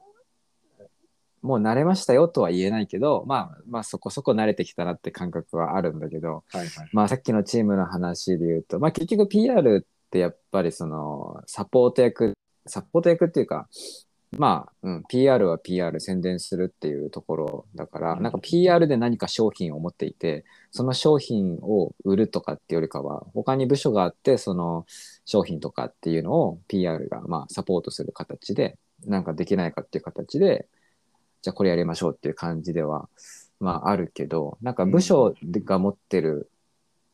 [1.42, 6.88] もう慣れましたよとは言えないけど、まあまあそこそこ慣れてきたなって感覚はあるんだけど、はいはい。
[6.92, 12.34] まあさっきのチームの話で言うと、まあ結局 PR ってやっぱりそのサポート役、
[12.66, 13.68] サポート役っていうか、
[14.38, 18.22] まあ、うん、PR は PR 宣伝するっていうところだから、うん。
[18.22, 24.86] なんか PR で何か商品を持っていて、その商品を売るとかっていうよりかは、他に部署があって、その
[25.24, 30.68] 商品とかっていうのを PR がまあサポートする形で、なんかできないかっていう形で、
[31.42, 33.08] じゃあこれやりましょうっていう感じでは、
[33.60, 36.50] まああるけど、なんか部署が持ってる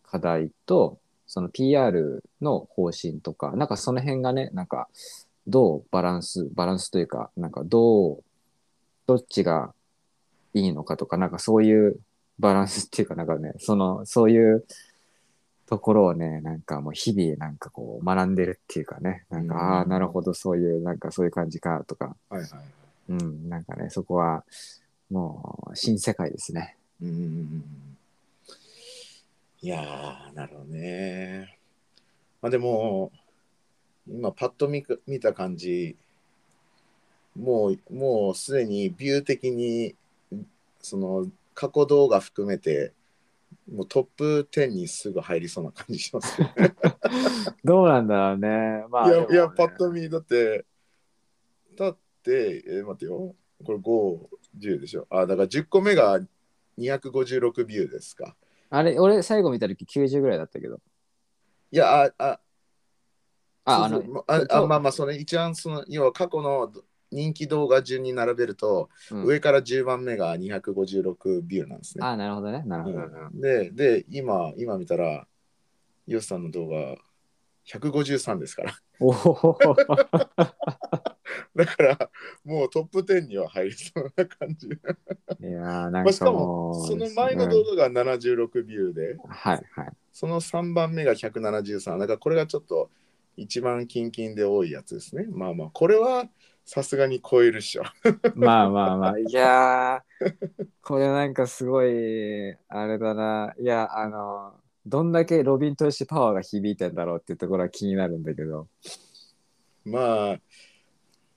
[0.02, 4.88] 課題と、その PR の方針とか、なんかその辺がね、なんか
[5.46, 8.24] どうバランス、バランスというか、なんかどう、
[9.06, 9.72] どっちが
[10.54, 11.96] いいのかとか、なんかそういう
[12.38, 14.64] バランスっていうか、なんかね、その、そういう
[15.66, 19.60] ところをね、なんかもう日々なんかこう学んでるっていうかね、なんか、うん。
[19.60, 22.50] ああ、なるほど、そういう、なんかそういう感じかとか、はいはい
[23.08, 24.44] うん、なんかね、そこは
[25.10, 26.76] もう新世界ですね。
[27.00, 27.62] うん
[29.62, 31.58] いやーなるほどね
[32.40, 33.10] まあでも
[34.06, 35.96] 今パッと見く見た感じ
[37.34, 39.94] もうもうすでにビュー的に
[40.80, 42.92] その過去動画含めて
[43.70, 46.54] もうトップ10にすぐ入りそうな感じしますね。
[47.64, 48.84] どうなんだろうね。
[48.88, 50.64] まあ、いや、ねいやパッと見だって
[51.76, 53.34] だってえー待ってよ
[53.64, 56.20] これ510でしょあだから10個目が
[56.78, 58.36] 256ビューですか
[58.68, 60.80] あれ、俺最後見た時90ぐらいだったけど。
[61.70, 62.40] いやああ
[63.64, 66.72] あ、あのああまあまあその一番その要は過去の
[67.10, 72.04] 人気動画順に並べると、うん上から10番目が256ビューなんですね。
[72.04, 72.62] あ、なるほどね。
[72.66, 72.98] なるほど。
[72.98, 73.00] う
[73.34, 75.26] んでで今今見たら
[76.06, 76.96] ヨシさんの動画
[77.66, 79.58] 153ですからおお。
[81.54, 82.10] だから
[82.44, 84.70] もうトップ10には入りそうな感じ、い
[85.40, 89.92] やー、なんまあ、しかかもその前のうん動画が76ビューで、はいはい。
[90.12, 92.90] その3番目が173だからこれがちょっと
[93.36, 96.24] 一番キンキンで多いやつですねまあまあこれは
[96.66, 97.84] さすがに超えるっしょ
[98.34, 99.18] まあまあまあ。
[99.18, 103.54] いやー、これなんかすごい、あれだな。
[103.58, 104.52] いや、あの、
[104.84, 108.66] どんだけロビン投資パワーが響いてんだろうっていうところは気になるんだけど。
[109.84, 110.38] まあ、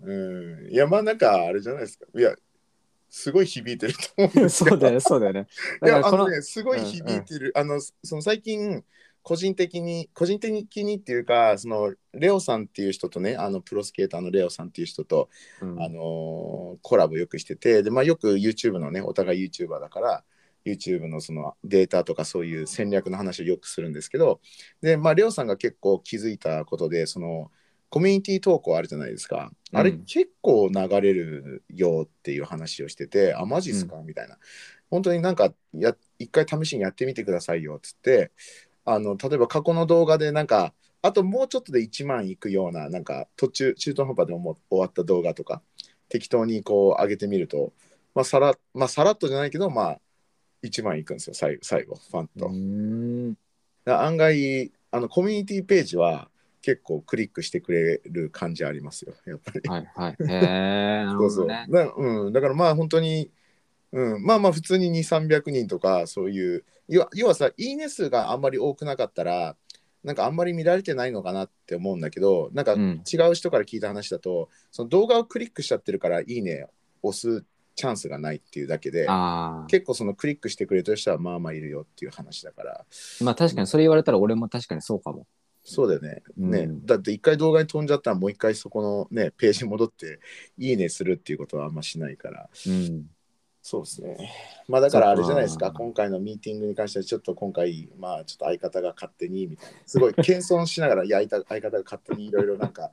[0.02, 2.06] うん、いや、まあなんかあれじゃないですか。
[2.16, 2.36] いや、
[3.10, 4.70] すごい響いてると思うんですよ。
[4.70, 5.48] そうだよね、そうだよね。
[5.84, 7.52] いや、だからこの、あのね、すごい響いてる。
[7.56, 8.84] あの、その最近、
[9.22, 15.30] 個人的に、個人的にっていうか、その、レオさんっていう人とね、あの、プロスケーターのレオさんっていう人と、
[15.62, 20.24] うんあのーコラボよくしてて、で、まあよく YouTube のね、お互い YouTuber だから、
[20.66, 24.40] YouTube のそのデータとかそういう戦略の話をよくするんですけど、
[24.82, 27.52] で、まあ、レオさんが結構気づいたことで、その、
[27.89, 29.52] コミュニティ投稿あるじゃないですか。
[29.73, 34.02] あれうん結構流れるよっていう話をしてて、あ、マジっすか？
[34.04, 34.38] みたいな。
[34.89, 38.32] 本当になんかや、一回試しにやってみてくださいよっつって、
[38.86, 45.62] あの、例えば過去の動画でなんか、あともうちょっとで1万いくような、なんか途中、中途半端でも終わった動画とか、
[46.10, 47.73] 適当にこう上げてみると、
[48.15, 50.02] まあ、さら、まあ、さらっとじゃないけど、まあ、
[50.63, 52.47] 1万いくんですよ、最後、最後ファンと。
[53.86, 56.30] 案外あのコミュニティページは
[56.62, 59.69] 結構クリックしてくれる感じありますよやっぱり。
[59.69, 60.15] はいはい。
[60.28, 61.65] へそうそうね。
[61.69, 63.32] だ,、うん、だからまあ本当に、
[63.91, 69.56] うん、まあまあ普通に2300人とかそういう要は要はさいいね数があんまり多くなかったら
[70.04, 76.67] なんかあんまり見られてないのかなって思うんだけどなんかうん違う人から聞いた話だと、その動画をクリックしちゃってるからいいね
[77.02, 77.45] 押す
[77.76, 79.08] チャンスがないっていうだけで。
[79.69, 82.86] 結構そのクリックしてくれてる人はまあまあいるよっていう話だから
[83.22, 85.28] まあ確かにそれ言われたら俺も確かにそうかも。
[85.63, 86.60] そうだよね,、ね。
[86.62, 86.86] うん。
[86.86, 90.19] だって一回動画に飛んじゃったらもう一回そこのねページに戻って
[90.58, 92.50] いいねするっていうことはあんましないから。
[92.67, 93.10] うん。
[93.62, 94.17] そうですね。
[94.67, 102.91] まあだからあれじゃないですか、今回のミーティングに関してはちょっと今回、まあちょっと相方が勝手にみたいな、すごい謙遜しながら、いや相方相方が勝手にいろいろなんか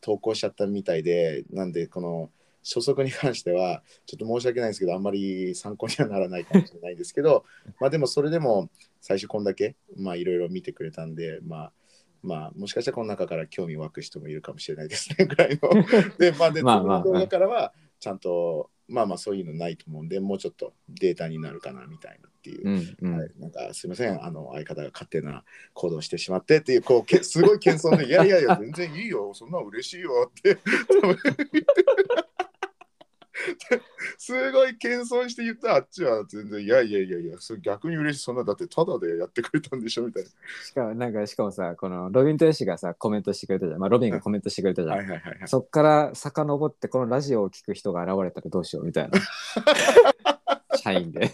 [0.00, 2.30] 投稿しちゃったみたいで、なんでこの
[2.62, 7.44] 初速に関しては、ちょっと申し訳ないんですけど、あんまり参考にはならないかもしれないんですけど、
[7.80, 8.68] まあでもそれでも
[9.00, 11.72] 最初こんだけ、まあいろいろ見てくれたんで、まあ
[12.22, 15.70] まあもしかしたらこの中から興味湧く人もいるかもしれないですね、ぐらいの。
[16.18, 22.68] で、まあで、まあまあからは、ちゃんと、まあまあそういうのないと思うんで、もうちょっとデータになるかなみたいなっていう。
[22.68, 23.18] うんうん。
[23.18, 30.58] はい、なんかすみません、あの相方が勝手な行動してしまってっていう、こうけすごい謙遜で、いやいやいや、全然いいよ、そんな嬉しいよって、
[34.18, 44.94] すごい謙遜して言ったあっちは全然、いやいやいやいや、それ逆に嬉しい、そんなだってただでやってくれたんでしょみたいしかもなんかしかもさこのロビンとヨシがさコメントしてくれたじゃん、まあ、ロビンがコメントしてくれたじな。
[44.94, 45.48] ゃん、はいはいはいはい。
[45.48, 49.18] そっから遡ってこのラジオを聞く人が現れたらどうしようみたいな。
[50.76, 51.30] 社員で。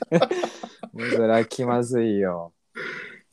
[1.15, 2.53] それは気まずいよ。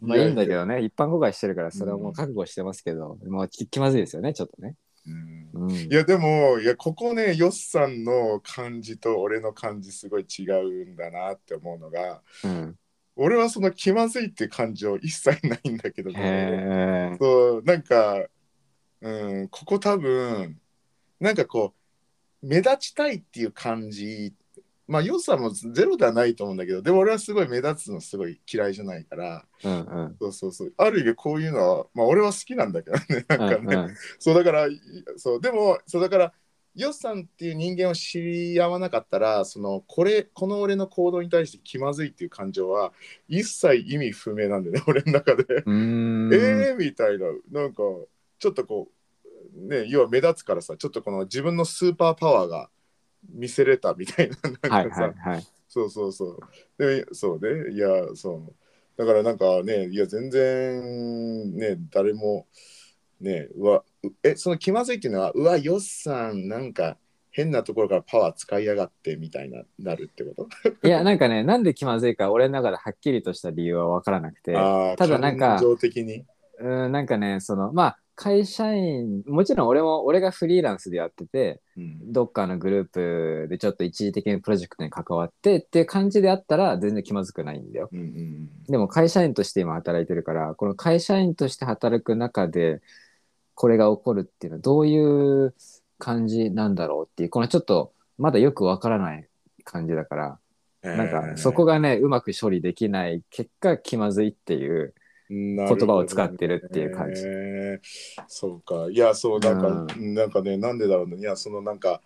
[0.01, 4.75] まあいやいいんだけどね一般公開してるからそれはもう覚悟してますけど、もう気気まずいですよねちょっとね、
[5.07, 5.45] うん。
[5.53, 12.75] うん、いやでもいやここねヨッさんの感じと俺の感じすごい違うんだなって思うのがうん、
[13.15, 18.25] 俺はその気まずいって感情一切ないんだけどねそうなんか、
[18.99, 20.59] うん、ここ多分
[21.21, 21.73] なんかこ
[22.43, 24.33] う目立ちたいっていう感じ
[24.87, 29.45] まあ良さもゼロではないと思うんだけどでも俺はすごい目立つのすごい嫌いじゃないから。
[29.63, 30.15] うんうん。
[30.19, 30.73] そうそうそう。
[30.77, 33.25] ある意味こういうのはまあ俺は好きなんだけどね。
[33.27, 34.79] なんかね、うんうんそうだからい
[35.17, 36.33] そうでもそうだから
[36.75, 42.91] ヨッさんっていう人間を知り合わなかったらそのこれこの俺の行動に対して気まずいっていう感情は
[43.29, 45.45] 一切意味不明なんでね 俺の中で。
[45.49, 47.27] えーみたいな。
[47.51, 47.81] なんか
[48.37, 48.89] ちょっとこ
[49.55, 52.69] うね要は目立つからさちょっとこの自分のスーパーパワーが
[53.33, 54.49] 見せれたみたいなな
[54.85, 55.47] んかさ、はいはいはい。
[55.67, 56.39] そうそうそう。
[56.77, 57.73] でそうね。
[57.73, 58.53] いやそう。
[58.97, 62.47] だからなんかねいや全然ね誰も
[63.19, 66.97] ねうわうえその気まずいっていうのはうわよっさんなんか
[67.29, 70.87] 変なところからパワー使いやがってみたいななるってこと？
[70.87, 74.53] いやなんかねなんで気まずいか俺の中ではっきりとした理由は分からなくて。
[74.53, 76.23] ただなんか感情的に？
[76.59, 82.13] うんなんかねそのまあ会社員もちろん俺も俺がフリーランスでやっててうん。
[82.13, 87.89] どっかのグループでちょっと一時的にプロジェクトに関わってっていう感じであったら全然気まずくないんだよ。
[87.91, 92.81] うんうんでも会社員として今働いてるからこの会社員として働く中で
[93.53, 95.53] これが起こるっていうのはどういう
[95.99, 99.27] 感じなんだろうっていうこのちょっとまだよくわからない
[99.63, 100.39] 感じだから
[100.83, 104.93] うんなんかそこがねうまく処理できない結果気まずいっていう
[105.29, 107.23] 言言葉を使ってるっていう感じ
[108.27, 108.87] そうか。
[108.91, 111.17] いや、そう、なんか、なんかね、なんでだろうね。
[111.17, 112.01] いや、そのなんか、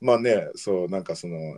[0.00, 1.56] まあね、そう、なんかその、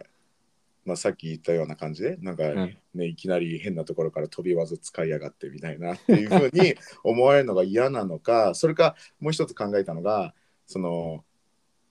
[0.85, 10.35] まあさっき言ったような感じで、なんかんね、いきなり変なところから飛び技使いやがってみたいなっていうふうに 思われるのが嫌なのか、それかもう一つ考えたのが、
[10.67, 11.25] その、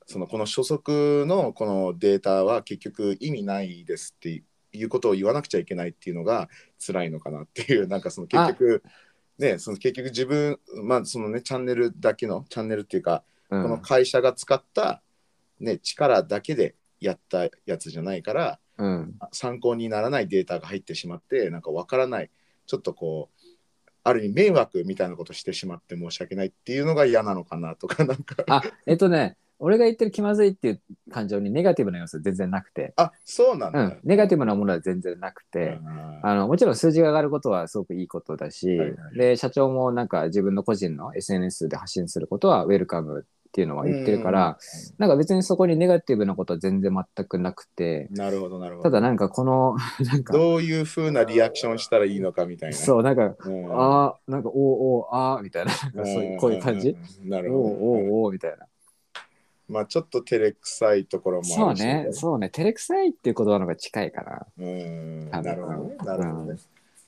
[0.07, 4.41] そのこの初速のこのデータは結局意味ないですって
[4.71, 6.49] いうことを言わなくちゃいけないっていうのが
[6.85, 8.83] 辛いのかなっていうなんかその結局
[9.37, 13.63] ねその結局自分まあそのねチャンネルだけのチャンネルっていうか、うん。
[13.63, 15.01] この会社が使った
[15.59, 19.15] ね力だけでやったやつじゃないからうん。
[19.31, 22.29] 参考にならないデータが入ってしまってなんかわからない
[22.65, 23.37] ちょっとこう
[24.03, 28.43] ある意味迷惑みたいなことしてしまって申し訳ないっていうのが嫌なのかなとかなんか。
[28.47, 35.79] あえっとね俺が言ってる気まずいっていう感情にネガティブな要素は全然なくて、あそうなんだ、うん、ネガティブなものは全然なくて、
[36.23, 44.59] ああのもちろん数字が上がることはすごくいいことだし、はいはいで社長もなんか自分の個人の SNS で発信することはウェルカムっていうのは言ってるから、
[44.99, 48.83] なんか別にそこにネガティブなことは全然全くなくてなるほどなるほど。
[48.83, 49.75] ただなんかこの
[50.05, 52.75] なんかどういうふうなリアクションしたらいいのかみたいな。
[52.75, 53.71] そうなんかうん。
[53.71, 56.91] あーなんかおーおーあーみたいななんかそういうこういう感じ。
[56.91, 58.66] んなるほど、おーおーみたいな
[59.67, 62.07] まあちょっと照れくさいところもそうあるしね。
[62.11, 62.49] そうね。
[62.49, 64.45] 照れくさいっていう言葉の方が近いかな。
[64.57, 65.29] うん。
[65.31, 65.43] 多分。
[65.43, 65.95] なるほどね。
[66.03, 66.59] なるほどね、うん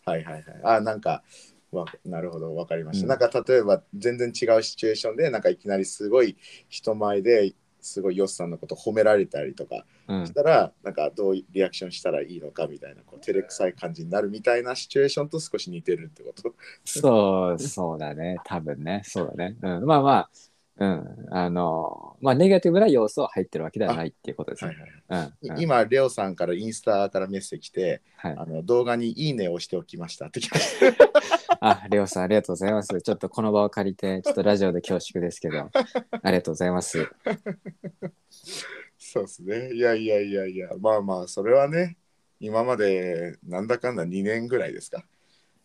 [0.05, 0.43] はいはいはい。
[0.63, 1.23] あなんか
[1.71, 3.03] わなるほど、わかりました。
[3.03, 3.09] うん。
[3.09, 6.35] なんか例えば全然違うシチュエーションで、なんかいきなりすごい
[6.67, 10.25] 人前ですごいヨスさんのこと褒められたりとかうん。
[10.25, 16.55] したら、なんかどうリアクションしたらいいのかみたいな、こう照れくさい感じになるみたいなシチュエーションと少し似てるってこと？
[16.83, 18.37] そう、そうだね。
[18.43, 19.01] 多分ね。
[19.05, 19.55] そうだね。
[19.61, 19.85] うん。
[19.85, 20.29] まあまあ、
[20.79, 21.27] うん。
[21.29, 24.81] あの、まあ、ネガティブな要素は入ってるわけではないっていうことですはいね。
[25.09, 25.51] はいうん。
[25.51, 28.35] うん今、レオさんからインスタからメッセージ来て、はい。
[28.37, 31.09] あの動画にいいねをしておきましたって来ました。
[31.61, 33.01] あ、レオさん、ありがとうございます。
[33.01, 35.69] ちょっとこの場を借りて、ちょっとラジオで恐縮ですけど、
[36.23, 37.05] ありがとうございます。
[38.97, 39.73] そうですね。
[39.73, 41.97] いやいやいやいや、まあまあ、それはね、
[42.39, 45.03] 今までなんだかんだ2年ぐらいですか？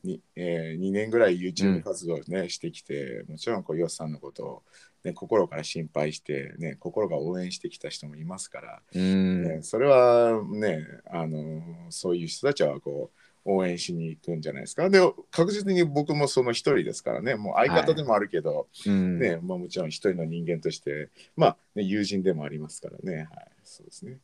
[0.02, 4.62] にえー、2年ぐらいうん YouTube 活動をね、してきて、もちろんこうヨスさんのことを、
[5.04, 9.42] ね、心から心配して、ね、心が応援してきた人もいますから、うん。
[9.44, 14.88] ね、それはね、あのそういう人たちはこう応援しに行くんじゃないですか。
[14.88, 15.00] で、
[15.30, 19.18] 確実に僕もその一人ですからね、もう相方でもあるけど、うん。
[19.18, 23.28] ねまあ、もちろん一人の人間として、まあ、ね、友人でもありますからね。
[23.30, 24.18] はい、そうですね。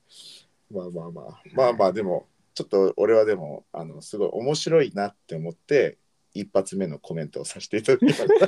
[0.70, 5.99] まあまあまあ、まあまあ、でも、ちょっと俺はでも、あの、すごい面白いなって思って、
[6.35, 8.47] 一発目のコメントをさせていただきました。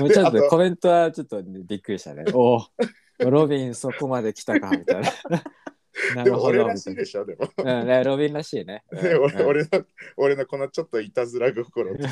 [0.00, 2.24] も うちょっととコメントはちょっとねびっくりしたね。
[2.34, 5.10] おお、ロビンそこまで来たかみたいな。
[6.14, 6.58] なでるほど。
[6.58, 7.50] も俺らしいでしょ、でも。
[7.64, 8.84] なうんね、ロビンらしいね。
[8.92, 9.68] 俺うん俺の
[10.16, 12.02] 俺のこのちょっといたずら心と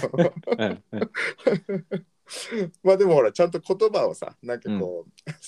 [2.82, 5.06] まあでもほらちゃんと言葉をさなんかこ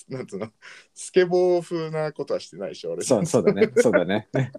[0.09, 0.49] う、なんつうの
[0.95, 3.71] スケボー風なことはしてないでしょ俺そうそうだね。
[3.77, 4.29] そうだね。
[4.33, 4.53] ね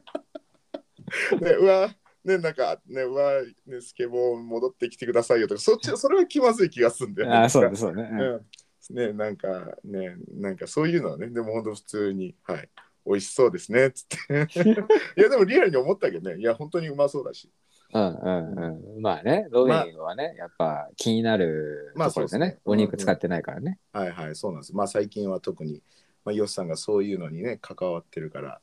[1.60, 1.90] うわ
[2.24, 7.38] ねなんかねうわねスケボー戻ってきてくださいよとかそっちそれは気まずい気がするんだよね。
[7.38, 8.10] あそうだそうだね。
[8.12, 8.20] うん。
[8.20, 8.46] う
[8.94, 8.96] ん。
[8.96, 9.48] ねなんか
[9.84, 12.70] ねなんかそういうのはねでも本当普通にはい
[13.06, 14.48] 美味しそうですねっつって。
[15.18, 17.50] いやでもリアルに思ったけどねいや本当にうまそうだし。
[17.92, 19.02] うんうんうん。
[19.02, 23.80] まあね、ロビンはね、やっぱ気になるまあところでねそうですね、お肉使ってないからね。
[23.92, 24.76] はいはい、そうなんです。
[24.76, 25.82] まあ最近は特に、
[26.24, 28.62] まあ、ヨシさんがそういうのにね、関わってるから、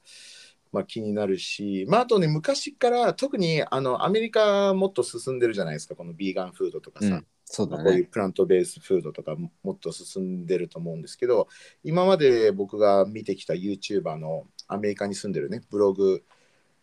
[0.76, 8.08] まあ気になるし、まああとね、昔から特にあのアメリカもっと進んでるじゃないですか、このビーガンフードとかさ、うん、そうだまあこういうね。
[8.12, 11.48] プラントベースフードとかももっと進んでると思うんですけど、
[11.82, 16.22] 今まで僕が見てきた YouTuber のアメリカに住んでるね、ブログ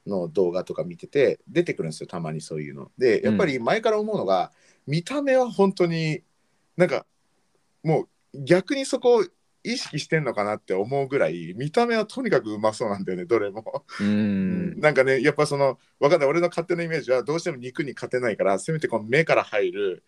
[0.08, 2.92] の動画とか見てて、出てくるんですよ、たまにそういうの。
[2.98, 4.52] で、やっぱり前から思うのが、
[4.88, 6.24] 見た目は本当に
[6.78, 7.06] なんか
[7.84, 9.26] もう逆にそこを
[9.64, 14.80] 意識してんのかなって思うぐらい見た目はとにかくうまそうなんだよねどれも、うん。
[14.80, 16.30] なんかねやっぱそのわかんない。
[16.30, 20.04] 俺の勝手なイメージはどうしても肉に勝てないからせめてこの目から入る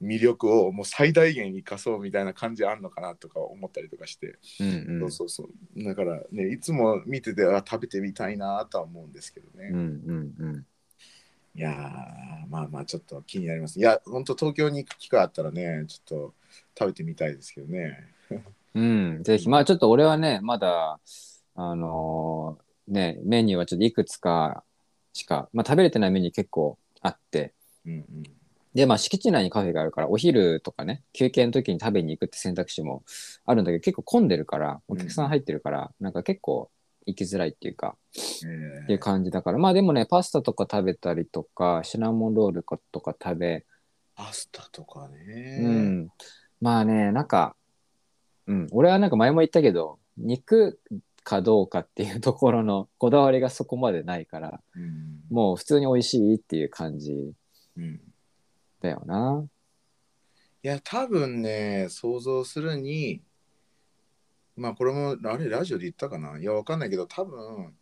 [0.00, 5.10] 魅力をもう最大限生かそうみたいな感じあんのかなとか思ったりとかして、うんうん。
[5.10, 5.84] そうそうそう。
[5.84, 10.66] だからねいつも見ててあ食べてみたいなとは思うんですけどね、うんうんうん。
[11.54, 13.78] いやーまあまあちょっと気になります。
[13.78, 16.34] いや本当東京に行く機会あったらねちょっと
[16.78, 17.96] 食べてみたいですけどね
[18.74, 20.98] うん、ぜひ、まあちょっと俺はね、まだ、
[21.54, 24.64] あのーね、メニューはちょっといくつか
[25.12, 27.52] しか、まあ食べれてないメニュー結構あって、
[27.86, 28.22] うんうん。
[28.74, 33.04] で、まあ敷地内にカフェがあるから、お昼とかね、休憩の時に食べに行くって選択肢も
[33.44, 36.70] あるんだけど、結構混んでるから、お客さん入ってるから、なんか結構
[37.06, 43.64] 行きづらいっていうか、えっていう感じだから、まあでもね、パスタとか食べたりとか、シナモンロールとか食べ、
[44.14, 45.58] パスタとかね。
[45.60, 46.08] うん。
[46.60, 47.56] まあね、なんか、
[48.46, 50.80] うん、俺はなんか前も言ったけど、肉
[51.22, 55.20] かどうかっていうところのこだわりがそこまでないから、うん。
[55.30, 57.32] もう普通に美味しいっていう感じ
[57.76, 58.00] うん
[58.80, 59.44] だよな。
[60.64, 63.22] いや、多分ね、想像するに、
[64.56, 66.38] まあこれも、あれ、ラジオで言ったかな？
[66.38, 67.72] いや、わかんないけど、多分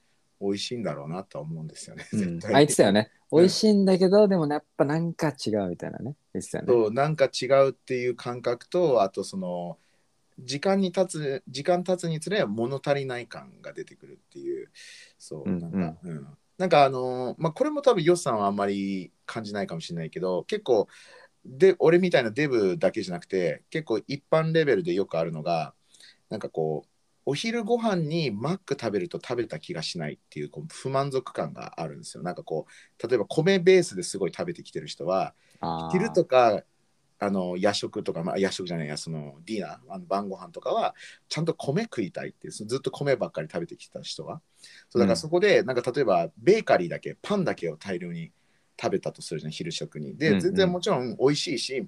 [0.40, 2.06] 美味しいんだろうなとは思うんですよね。
[2.12, 3.10] うん、絶対あ言ってたよね。
[3.12, 6.16] うん美味しいんだけど、でもやっぱなんか違うみたいなね。
[6.34, 6.72] 言ってたよね。
[6.72, 9.78] そうなんか違うっていう感覚と、あとその、
[10.44, 14.70] 時間に経つ、時間経つにつれ物足りない感が出てくるっていう、
[15.18, 16.26] そう、うんなんか、うん。
[16.58, 20.88] なんかあのーまあこれも多分ヨスさんはあんまり感じないかもしれないけど、結構、
[21.44, 25.74] で、俺みたいなデブだけじゃなくて、結構一般レベルでよくあるのが、
[26.30, 26.90] なんかこう、
[27.26, 32.22] お昼ご飯にマック食べると食べた気がしないっていうこう不満足感があるんですよ。
[32.22, 32.66] なんかこ
[33.02, 35.34] う、例えば米ベースですごい食べてきてる人は、
[35.88, 36.62] 昼とか
[37.20, 40.94] あの夜食とか、まあ、夜食じゃないやそのディナーあの晩ご飯とかは
[41.28, 44.40] ちゃんと米食いたいってずっと米ばっかり食べてきた人は。
[44.88, 48.32] そうだからそこで、なんか例えばベーカリーだけパンだけを大量に
[48.80, 50.16] 食べたとするじゃん昼食に。
[50.16, 50.40] で、うんうん。
[50.40, 51.86] 全然もちろん美味しいし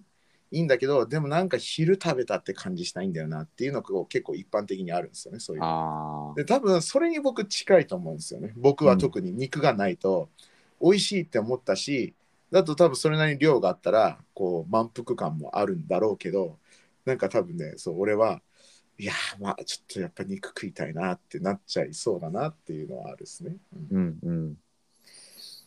[0.53, 5.62] いいんだけどでもなんか昼食べたって感じしないんだよなっていうのが結構一般的にあるんですよねそういう
[6.37, 8.53] で多分それに僕近いと思うんですよね。
[8.57, 10.30] 僕は特に肉がないと
[10.80, 12.14] 美味しいって思ったし
[12.53, 16.59] だと多分それなりに量があったらこう満腹感もあるんだろうけど
[17.05, 18.40] なんか多分ねそう俺は
[18.98, 23.57] いやーまあちょっとやっぱ肉食いたいなってなっちゃいそうだなっていうのはあるですね。
[23.90, 24.57] うんうんうん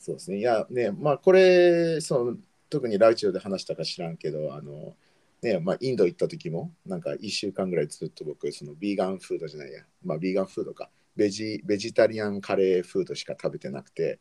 [0.05, 0.37] そうですね。
[0.37, 2.37] いや、ね、まあ、これ、その、
[2.69, 4.95] 特にラウチオで話したか知らんけど、あの、
[5.41, 14.19] ね、まあ、インド行った時も、なんか1週間ぐらいずっと僕、その、ビーガンフードじゃないや、まあ、ビーガンフードか、ベジ、ベジタリアンカレーフードしか食べてなくて、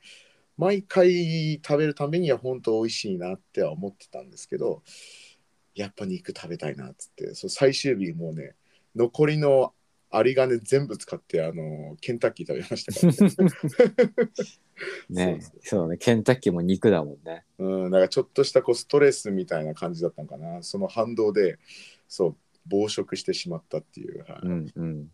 [0.56, 4.82] 毎回食べるためには本当美味しいなっては思ってたんですけど、
[5.74, 8.54] やっぱ肉食べたいなっつって、そう最終日もうね、
[8.94, 9.74] 残りの
[10.12, 13.12] 有り金全部使って、あの、ケンタッキー食べましたから
[15.10, 15.40] ね。
[15.62, 20.62] そうねケンタッキーも肉だもんねうん、なんかちょっとしたこうストレスみたいな感じだったのかな。
[20.62, 21.58] その反動で、
[22.08, 22.36] そう、
[22.66, 24.24] 暴食してしまったっていう。
[24.28, 25.08] はいうんうん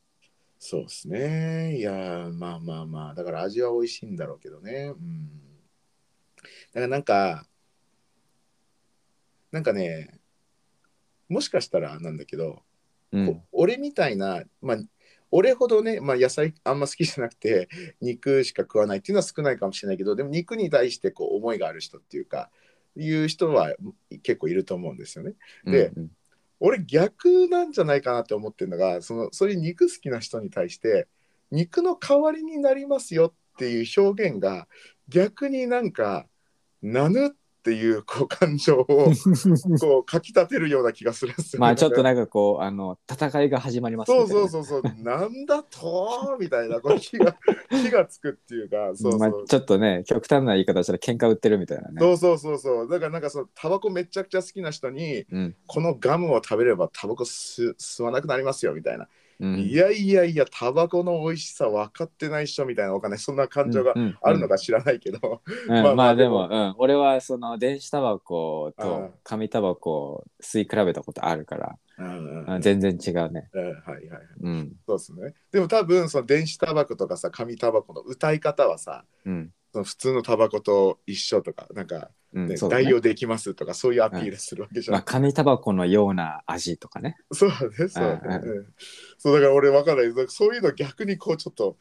[0.63, 1.79] そうですね。
[1.79, 4.93] いやー、まあまあまあ、だから味は美味しいんだろうけどね。
[4.95, 5.31] うん。
[6.37, 7.47] だからなんか、
[9.53, 10.21] なんかね、
[11.31, 12.63] もしかしたらなんだけど、
[13.11, 14.77] うんこ俺みたいな、まあ、
[15.31, 17.69] 俺ほどね、まあ、野菜あんま好きじゃなくて
[18.01, 22.51] 肉しか食わないっていうのは少ないかもしれないけどでも肉に対してこう思いがある人っていうか
[22.97, 23.75] いう人は
[24.23, 25.35] 結構いると思うんですよね。
[25.65, 26.11] でうん
[26.61, 31.09] 俺逆なんじゃないかなって思ってるのがそのそういう肉好きな人に対して
[31.51, 34.69] 肉の代わりになりますよっていう表現が
[35.09, 36.27] 逆になんか
[36.83, 37.31] なぬっ
[37.63, 38.87] ていうこう感情を
[39.81, 41.61] こうかきたてるような気がするんですよ、ね。
[41.61, 47.37] まあちょっとなんかこうあの戦いが始まりますみそうそうそうそう、なんだとみたいなこう火が
[47.71, 49.21] 火がつくっていうか、そうそう。
[49.21, 52.01] まあ、ちょっとね極端な言い方したら喧嘩売ってるみたいなね。
[52.01, 52.89] そうそうそうそう。
[52.89, 55.57] だからなんかそのタバコめちゃくちゃ好きな人にうん。
[55.67, 59.09] このガムを食べればタバコ吸吸わなくなりますよみたいな、
[59.41, 59.59] うん。
[59.59, 65.97] いやいやいやタバコの美味しさ分かってない人みたいなわかんないそんな感情があるのか知らないけど、うん。
[65.97, 66.49] まあででも。
[66.49, 73.49] も、うん、俺はその電子タバコうんと紙タバコを吸い比べたことあるから、全然違うね。
[73.53, 74.21] うんはいはいはい。
[74.43, 74.73] うん。
[74.87, 75.35] そうですね。
[75.53, 79.51] でも多分その電子タバコとかさ紙タバコの歌い方はさうん。
[79.73, 87.17] その普通のタバコと一緒とかなんか、うん、ねそうだね代用できますとかそういうアピールするわけじゃんまあ、紙タバコのような味とかね。
[87.33, 88.41] そうだね、そうだね。
[88.43, 88.67] うんうん
[89.19, 90.09] そうだから俺分かんない。
[90.09, 91.77] だからそういうの逆にこうちょっと、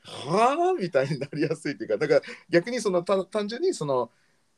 [0.00, 4.10] はあみたいになりやすいっていうか、だから逆にそのた単純にその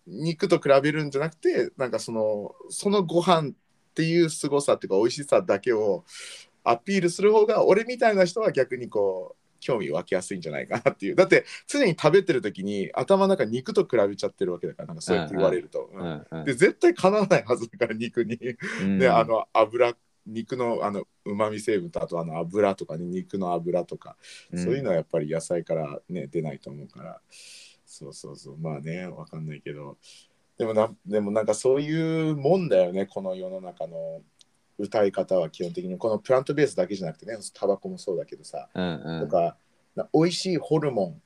[0.07, 3.53] 肉と比べるんじゃなくて、なんかそのそのご飯っ
[3.95, 6.05] ていう凄さっていうか美味しさだけを
[6.63, 11.15] アピールする方が俺みたいな人は逆にこう興味湧きやすいんじゃないかなっていう。
[11.15, 15.91] だって常に食べてる時に頭の中肉と比べちゃってるわけだから、なんかそうやって言われると。
[15.93, 16.45] ううんんうん。
[16.45, 18.39] で絶対かなわないはずだから肉に。
[18.83, 18.99] うん。
[18.99, 19.95] であの油
[20.27, 24.17] 肉のあのうまみ成分とあとあの油とかね肉の油とか、
[24.53, 24.59] うん。
[24.63, 27.21] そういうのはやっぱり野菜からね出ないと思うから。
[27.85, 28.59] そうそうそう。
[28.59, 29.99] まあねわかんないけど。
[30.59, 34.21] でもなでもなんかそういうもんだよねこの世の中の
[34.81, 39.21] 歌い方は基本的にこのプラントベースだけじゃなくてねタバコもそうだけどさ、うんうん。
[39.21, 39.57] とか
[39.95, 41.17] な美味しいホルモ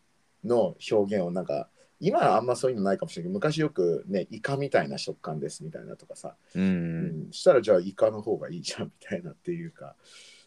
[0.44, 1.68] ンの表現をなんか
[2.00, 9.94] 今はあんまそういうのないかもしれないけど昔よくねイカみたいな食感ですみたいなとかさ、うんううんん、したらじゃあイカの方がいいじゃんみたいなっていうか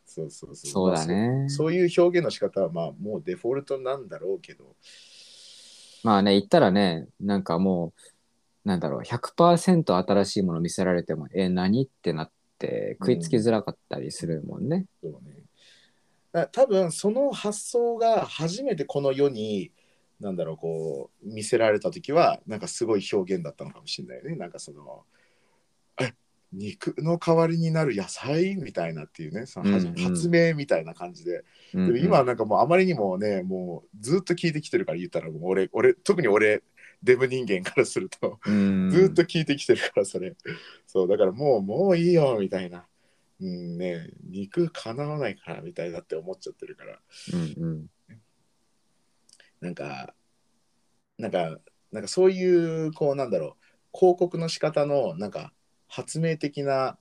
[0.05, 0.71] そうそうそう。
[0.71, 1.29] そうだね。
[1.29, 4.75] まあそうそういう表現の仕方はまあもうデフォルトなんだろうけど。
[6.03, 7.93] まあね言ったらねなんかも
[8.65, 11.83] うなんだろう100%新しいもの見せられてもえ何？
[11.83, 14.85] ってなって食いつきづらかったりするもんね。
[15.01, 15.43] そうね。
[16.31, 19.71] だ多分その発想が初めてこの世に
[20.19, 24.35] なんだろうこう見せられた時はなんかすごい表現だったのかもしれないよね。
[24.35, 25.03] なんかその
[26.01, 26.13] え
[26.51, 31.43] 肉の代わりになる野菜みたいなっていうねその発明みたいな感じで、
[31.73, 31.93] うんうん。
[31.93, 36.63] でも今はなんかもうあまりにもねもうずっと聞いてきてるから言ったらもう俺俺特に俺
[37.03, 38.89] デブ人間からするとうん。
[38.91, 40.35] ずっと聞いてきてるからそれ、
[40.85, 42.85] そうだからもうもういいよみたいな、
[43.39, 46.99] うんね、肉かなわないからみたいなって思っちゃってるから。
[47.33, 47.89] うんうん。
[49.59, 50.13] なんか
[51.17, 51.57] なんか
[51.91, 53.63] なんかそういうこうなんだろう。
[53.97, 55.51] 広告の仕方のなんか
[55.87, 56.99] 発明的な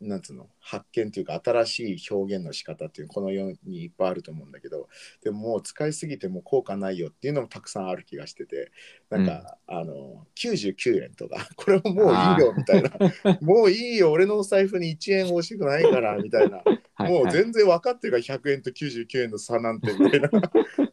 [0.00, 0.48] なんつうの？
[0.60, 4.88] 発見というか新しい表現の仕方っていうこの世にいっぱいあると思うんだけど
[5.22, 8.70] でももう使いすぎてもう効果ないよっていうのもたくさんある気がしてて
[9.10, 12.90] なんか、あの99円とか これももういいよみたいな。
[13.40, 16.62] もういいよ俺のお財布に1円欲しくないからみたいな。
[16.98, 20.28] もう全然分かってるから100円と99円の差なんてみたいな。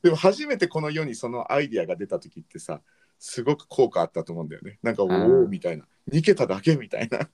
[0.02, 2.82] でも初めてこの世にそのアイディアが出た時ってさ
[3.28, 4.78] すごく効果あったと思うんだよね。
[4.84, 5.86] なんか、おんおみたいな。
[6.12, 7.28] 2桁だけみたいな。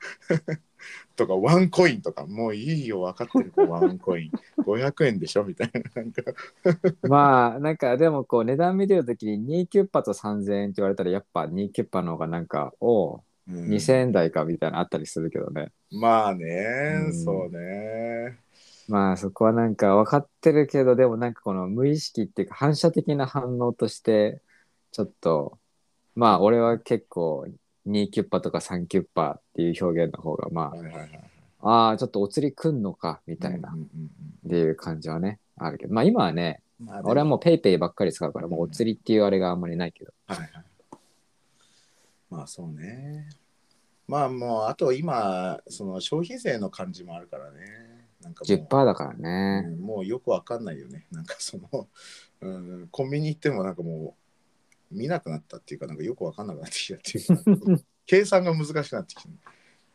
[1.17, 4.31] とか、ワンコインとか、もういいよ、分かってる、ワンコイン。
[4.63, 6.01] 500円でしょみたいな。
[6.01, 6.23] なんか、
[7.03, 15.71] まあなんかでもこう値段見てるときに2キュッパと3000円って言われたらやっぱ2キュッパの方がなんかおううん2000円台かみたいなのあったりするけどね。
[15.91, 16.45] まあね、
[17.07, 18.39] うんそうね。
[18.87, 24.41] まあそこはなんか分かってるけどでもなんかこの無意識っていうか反射的な反応として
[24.91, 25.59] ちょっと
[26.15, 27.45] まあ俺は結構
[27.87, 31.09] 2キュッパとか3キュッパっていう表現の方がまはいはいはい。
[31.63, 34.07] あああちょっとお釣りくんのかみたいなうんうんうん
[34.47, 40.11] っていう感じはねあるけどまあ今はねうんまあ俺はもうペイペイばっかり使うからもうお釣りっていうあれがあんまりないけど。
[40.27, 40.49] はいはい。
[42.29, 43.29] まあそうね。
[44.07, 47.91] まあもうあと今その消費税の感じもあるからね。
[48.21, 49.67] なんかもう10%だからね。
[49.67, 51.05] うんもうよくわかんないよね。
[51.11, 51.87] なんかその、
[52.41, 54.20] うん、コンビニ行ってもなんかもう
[54.91, 59.29] 見なくなったっていうかなんかよくわかんなくなってきたっていうか 計算が難しくなってきた。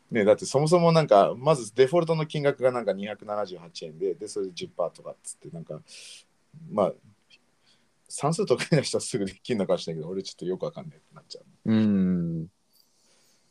[0.09, 5.81] ね、だってそもそもなんかまずデフォルトの金額がなんか278円ででそれで10%とかっつってなんか
[6.69, 6.93] まあ
[8.07, 11.71] 算数得意な人はすぐできるのかもしれないけど俺ちょっとよくわかんないってなっちゃう。
[11.71, 12.47] うん。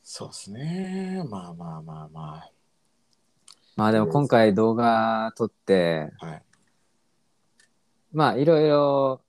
[0.02, 1.22] そうですね。
[1.28, 2.50] まあまあまあま
[3.76, 6.26] まあでも今回動画撮って、あ。
[6.26, 6.42] はい。
[8.12, 9.20] まあいろいろ、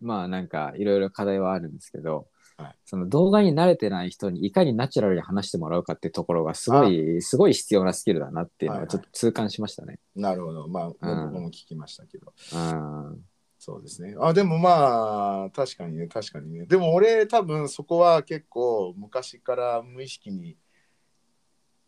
[0.00, 2.16] まあなんかいろいろ課題はあるんですけど、
[2.56, 9.98] はいその動画に慣れてない人にいかにナチュラルに話してもらうかっていうところがすごい、すごい必要なスキルだなっていうのはいははいちょっと痛感しましたね。
[10.14, 10.68] なるほど。
[10.68, 12.32] まあ、うん僕も聞きましたけど。
[12.54, 13.24] うん。
[13.58, 14.14] そうですね。
[14.20, 16.66] あ、でもまあ、確かにね、確かにね。
[16.66, 20.56] でも俺、多分そこは結構昔から無意識に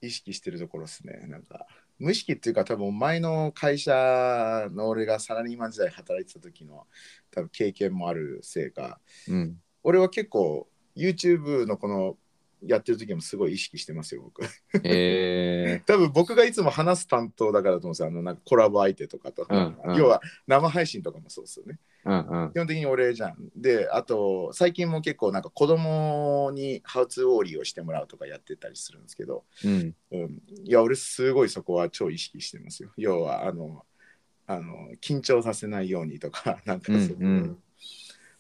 [0.01, 1.27] 意識してるところですね。
[1.29, 1.67] なんか、
[1.99, 6.87] 無意識っていうか、多分前の会社の俺がサラリーマン時代働いてた時の
[7.31, 9.57] 多分経験もあるせいか、うん。
[9.83, 12.17] 俺は結構 YouTube のこの
[12.63, 14.43] やってる時もすごい意識してますよ、僕。
[14.85, 18.09] え 多分僕がいつも話す担当だからと思うんですよ。
[18.09, 19.47] あのなんかコラボ相手とかと。
[19.49, 21.79] うんうん要は生配信とかもそうですよね。
[22.05, 22.53] ー、うんうん。
[22.53, 23.37] 基本的に俺じゃん。
[23.57, 29.95] で、あと最近も結構なんか子供にハウツーオーリーをしてもらうとかやってたりするんですけど、うん。
[30.13, 32.91] うん、いや、俺すごいそこは超意識してますよ。
[32.97, 33.85] 要は、あの、
[34.49, 37.63] あの緊張させないようにとか、 なんかそう,、うんうん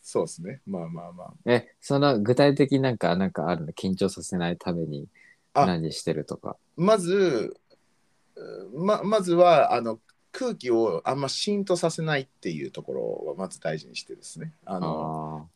[0.08, 0.60] そうですね。
[0.68, 1.32] まあまあまあ。
[1.46, 3.72] え、その具体的になんか、なんかあるの？
[3.72, 5.08] 緊張させないために
[5.52, 6.56] あ何してるとか。
[6.76, 7.56] まず、
[8.72, 9.98] ままずはあの
[10.30, 14.52] 空気をあんまシーンとさせないっていうところをまず大事にしてですね。
[14.64, 15.48] ああの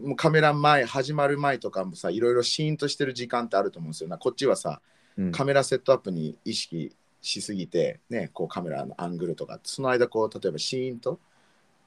[0.00, 5.22] あもうカメラ前始まる前とかもさいろいろシーンとしてる時間ってあると思うんですよなこっちはさー。
[5.22, 11.20] うんカメラセットアップに意識しすぎてねこうカメラのアングルとかその間こう例えばシーンと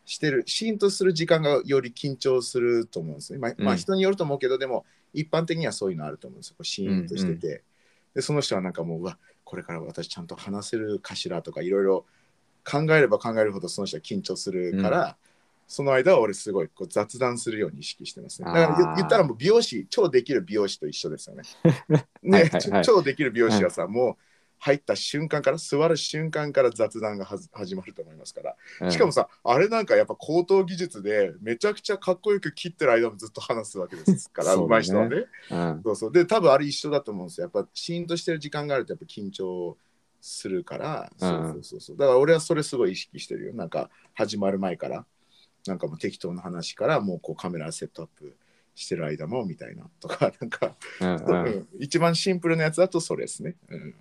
[0.06, 3.78] してるシーンとする時間がより緊張すると思うんですねまあ、まあうん。
[3.78, 6.56] 人によると思うけどでも一般的にはそういうのあると思うんですよ。
[6.58, 7.64] こうシーンとしてて、
[8.16, 12.06] でその人はなんかもううわこれから私ちゃんと話せるかしらとかいろいろ
[12.64, 15.18] 考えれば考えるほどその人は緊張するから、
[15.68, 18.46] その間は俺すごいこう雑談するように意識してますね。
[18.46, 21.44] だから言言ったらもう美容師、超できる美容師と一緒ですよね。
[22.24, 24.31] ねはい超できる美容師はさ、もう
[24.64, 28.56] 入った瞬間から、座る瞬間から雑談が始まると思いますから。
[28.82, 35.26] うんしかもさ、あれなんかやっぱ高等技術でめちゃくちゃかっこよく切ってる間もずっと話すわけですから、そうまい人はね。
[35.50, 36.12] うんそうそう。
[36.12, 37.50] で、多分あれ一緒だと思うんですよ。
[37.54, 39.78] やっぱシーンとしてる時間があるとやっぱ緊張
[40.22, 41.98] するから、そうそうそうそう。
[41.98, 43.54] だから俺はそれすごい意識してるよ。
[43.56, 45.08] なんか始まる前から、
[45.66, 48.38] なんかもう適当な話からもうこうカメラセットアップ
[48.76, 53.56] してる間もみたいなとか、なんか、うんうん うん一番シンプルなやつだとそれですね。
[53.70, 53.96] うん。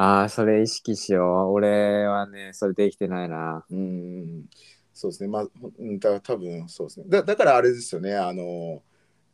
[0.00, 1.52] ああ、それ意識しよう。
[1.52, 3.64] 俺はね、それできてないな。
[3.68, 4.44] うん
[4.94, 5.28] そうですね。
[5.28, 5.46] まあ、
[5.78, 7.06] うんだ多分そうですね。
[7.08, 8.14] だだからあれですよね。
[8.14, 8.80] あの、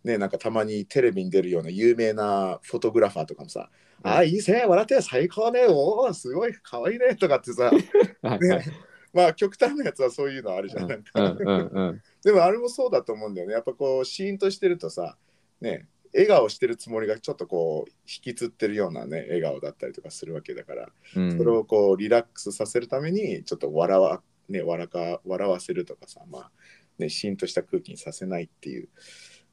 [0.04, 3.68] ね、なんかたまにテレビに出るような有名なフォトグラファーとかもさ、
[4.02, 7.70] うんあ、いいぜ、笑って最高ね、おーすごい可愛いねとかってさ、
[8.40, 8.64] ね、
[9.12, 10.88] まあ極端なやつはそういうのあるじゃん。
[10.88, 11.94] なんか。
[12.24, 13.52] でもあれもそうだと思うんだよね。
[13.52, 15.18] やっぱこう、シーンとしてるとさ、
[15.60, 26.50] ね、笑顔してるつもりがちょっとこう、引きつってるようなね、笑顔だったりとかするわけだから、うんそれをこう、リラックスさせるために、ちょっと笑わ、ね、笑か笑わせるとかさ、まあ、
[26.98, 28.88] ね、シーンとした空気にさせないっていう、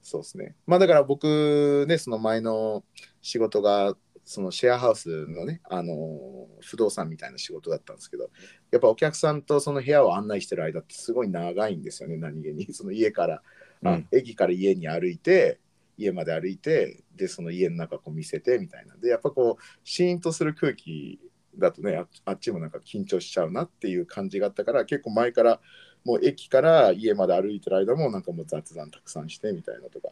[0.02, 0.56] そうですね。
[0.68, 2.84] まあだから僕ね、その前の
[3.22, 8.30] 仕事が、そのシェアハウスのね、あの不動産みたいな仕事だったんですけど、
[8.72, 12.72] やっぱお客さんとその部屋を案内してる間ってすごい長いんですよね、何気に。
[12.74, 13.42] その家から、
[13.84, 15.60] あうん駅から家に歩いて、
[16.02, 18.96] 家まで歩いて、で、その家の中こう見せてみたいな。
[18.96, 21.20] で、やっぱこう、シーンとする空気
[21.58, 25.60] だとねあ、あっちもなんか緊張しちゃうなっていう感じがあったから、結構前から
[26.04, 30.10] もう駅から家まで歩いてる間もなんかもう雑談たくさんしてみたいなとか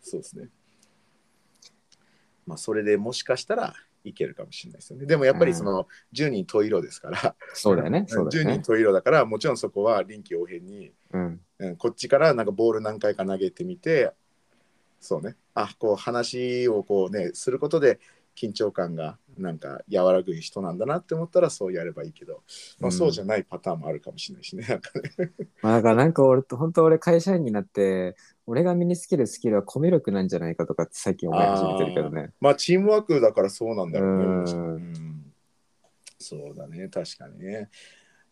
[0.00, 0.48] そうですね
[2.46, 8.04] まあそれでもしかしたらいけるかもしれないですよねでもやっぱりその10人十色ですから、そうだよね。
[8.08, 8.62] そうだよ10人ね。
[8.64, 11.40] 十色だからもちろんそこは臨機応変に、うん。
[11.58, 14.14] うん、こっちからなんかボール何回か投げてみて
[15.00, 17.98] そうねあこう話をこうねすることで
[18.36, 22.42] 緊張感がなんか和らぐ人なんだなって思ったらそうやればいいけど、
[22.78, 24.64] まあ、うんそうじゃないパターンもあるかもしれないしね。
[24.68, 25.32] なんかね
[25.62, 32.30] まあだからなんか俺と本当俺会社員になって俺が身につけるスキルはコミュ力なんじゃないかとかって最近思い始めてるけどね。
[32.40, 34.24] まあチームワークだからそうなんだろうね。
[34.24, 35.26] うんうん
[36.22, 37.70] そうだね確かにね。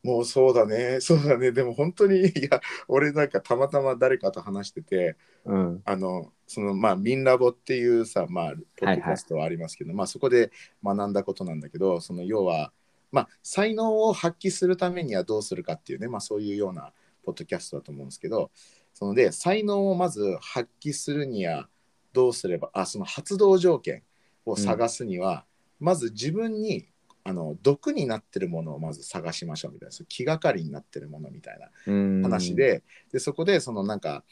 [0.08, 1.00] もうそうだね。
[1.02, 1.52] そうだね。
[1.52, 5.82] でも本当にいや俺なんかたまたま誰かと話しててうん。
[5.84, 10.50] あのそのまあミンラボっていうさまあポッドキャストはありますけど、まあそこで
[10.82, 12.72] 学んだことなんだけどその要は
[13.12, 16.92] まあ才能を発揮するためにはどうするかっていうねまあそういうような
[17.22, 18.50] ポッドキャストだと思うんですけど
[18.94, 21.68] そので才能をまず発揮するには
[22.14, 24.02] どうすればあその発動条件
[24.46, 25.44] を探すには、
[25.78, 26.88] まず自分に
[27.28, 32.22] あの毒になってるものをまず探しましょうみたいな気がかりになってるものみたいなうん。
[32.22, 32.56] 話。
[32.56, 34.24] で,、でそこでそのなんか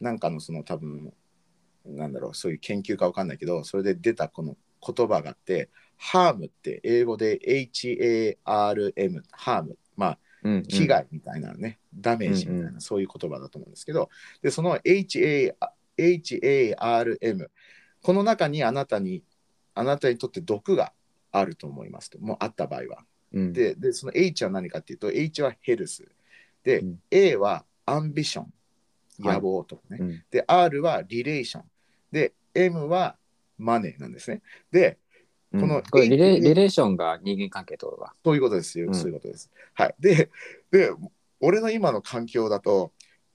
[0.00, 1.12] なんかのその多分
[1.86, 8.36] なんだろうそういう研究かわかんないけどそれで出たこの言葉があってハームって英語で HARM
[9.30, 9.78] ハーム。
[9.96, 10.62] まあうんうん。
[10.64, 14.08] 危害みたいなね、ダメージみたいな、うんうそういう言葉だと思うんですけど
[14.42, 15.54] でその HA
[15.96, 17.46] HARM
[18.02, 19.22] この中にあなたに
[19.74, 20.92] あなたにとって毒が
[21.32, 22.18] あると思いますと。
[22.18, 23.04] もうあった場合は。
[23.32, 23.52] うん。
[23.52, 26.06] ででその H は何かっていうと H はヘルス。
[26.64, 26.98] で、うん。
[27.10, 28.44] A はアンビション。
[28.44, 28.52] はい
[29.22, 30.24] 野望とかね、うん。
[30.30, 31.64] で R はリレーション。
[32.10, 33.16] で M は
[33.58, 34.40] マネーなんですね。
[34.72, 34.98] で
[35.52, 35.60] うん。
[35.60, 38.14] このこれリレリレーションが人間関係とだ。
[38.24, 38.94] そういうことですよ、うん。
[38.94, 39.50] そういうことです。
[39.74, 39.94] はい。
[40.00, 40.30] で
[40.70, 40.90] で
[41.40, 42.92] 俺の今の環境だと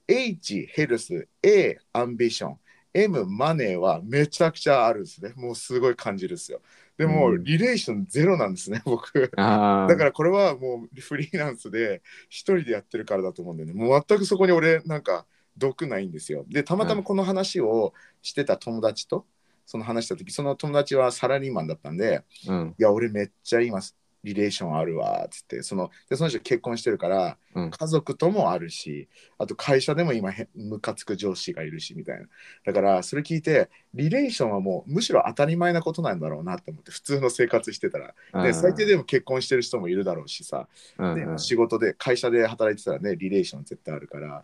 [0.08, 2.58] H ヘルス A アンビション。
[2.92, 5.34] M マネーはめちゃくちゃあるんですね。
[5.36, 6.62] もうすごい感じるんですよ
[6.96, 9.12] でも、うんリレーションゼロなんですね 僕。
[9.20, 13.74] だからこれはもうフリーランスで一人でやってるからだと思うんだよね。
[13.74, 15.26] もう全くそこに俺なんか
[15.56, 16.44] 毒ないんですよ。
[16.48, 17.92] で、たまたまこの話を
[18.22, 19.26] してた友達と
[19.66, 22.74] その話した時、その友達はサラリーマンだったんで、うん。
[22.78, 23.80] いや、俺めっちゃ今
[24.26, 27.70] リレーションあるわっつって、そのでその人結婚してるから、うん。
[27.70, 29.08] 家族ともあるし、
[29.38, 32.26] あと会社でも今へムカつく上司がいるしみたいな。
[32.64, 38.14] だからそれ聞いて、リレーションはもうむしろ当たり前なことなんだろうなって思って、普通の生活してたら。
[38.42, 40.68] で最低でも結婚してる人もいるだろうしさ、
[40.98, 44.42] ねう仕事で会社で働いてたらねリレーション絶対あるから。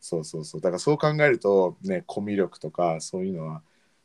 [0.00, 0.60] そうそうそう。
[0.60, 3.62] だからそう考えるとねコミュ力とかそういうのは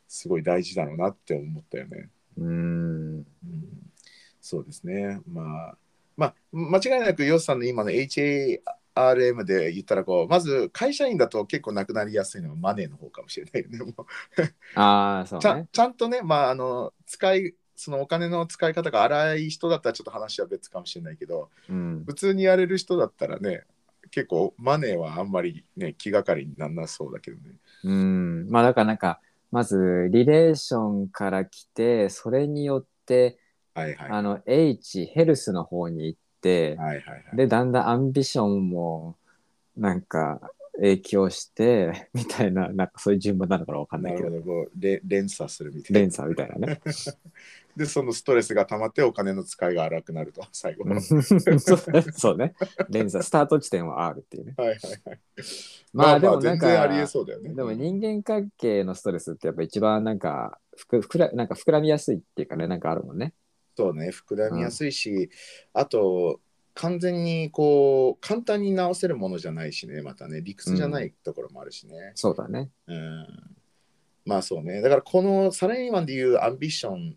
[0.08, 3.26] すごい大事だろうなって思ったよね、うん。
[4.40, 5.76] うん、そうですねまあ
[6.16, 14.06] まあ間違いなくヨスさんの今の HARM で言ったらこうまず会社員だと結構なくなりやすいのはマネーの方かもしれないよねもう
[14.74, 15.64] ああ、そうちゃ。
[15.70, 22.04] ちゃんとね、まあ、あの使いそのお金の使い方が荒い人だったらちょっと話は別かもしれないけどうん。
[22.06, 23.64] 普通にやれる人だったらね
[24.10, 28.46] 結構マネーはあんまりね気がかりにならなそうだけどねうん。
[28.50, 29.20] まあだからなんか、
[29.50, 33.38] まずリレーションから来て、それによって、
[33.80, 34.10] はいはい。
[34.10, 37.36] あの、H、ヘルスの方に行って、はいはいはい。
[37.36, 39.16] で、だんだんアンビションも、
[39.76, 40.40] なんか、
[40.76, 44.64] 影響して、 みたいな、なんかそういう順番なのかなわかんなけど、ないるほど。
[44.64, 46.00] こうれ連鎖するみたいな。
[46.00, 46.80] 連鎖みたいなね。
[47.76, 50.84] でそのストレスが溜まってお金の使いが荒くなると 最後。
[50.84, 51.00] うん。
[51.00, 51.78] そう
[52.12, 52.54] そうね。
[52.88, 54.54] 連鎖、スタート地点は R っていうね。
[54.56, 55.20] はいはいはい。
[55.92, 57.54] まあでもなん全然ありえか、そうだよね。
[57.54, 63.34] でも人間関係のストレスってやっぱ一番なんか、ふくふくらなんか膨らみやすいっていうかね、なんかあるもんね。
[63.76, 65.30] そうね膨らみやすいし、
[65.72, 66.40] あと
[66.74, 72.70] 完全にこう簡単に直せるものじゃないしねまたね理屈じゃないところもあるしね、そうだね。
[72.86, 73.26] うん
[74.24, 74.80] まあそうね。
[74.80, 77.16] だからこのサラリーマンでいうアンビション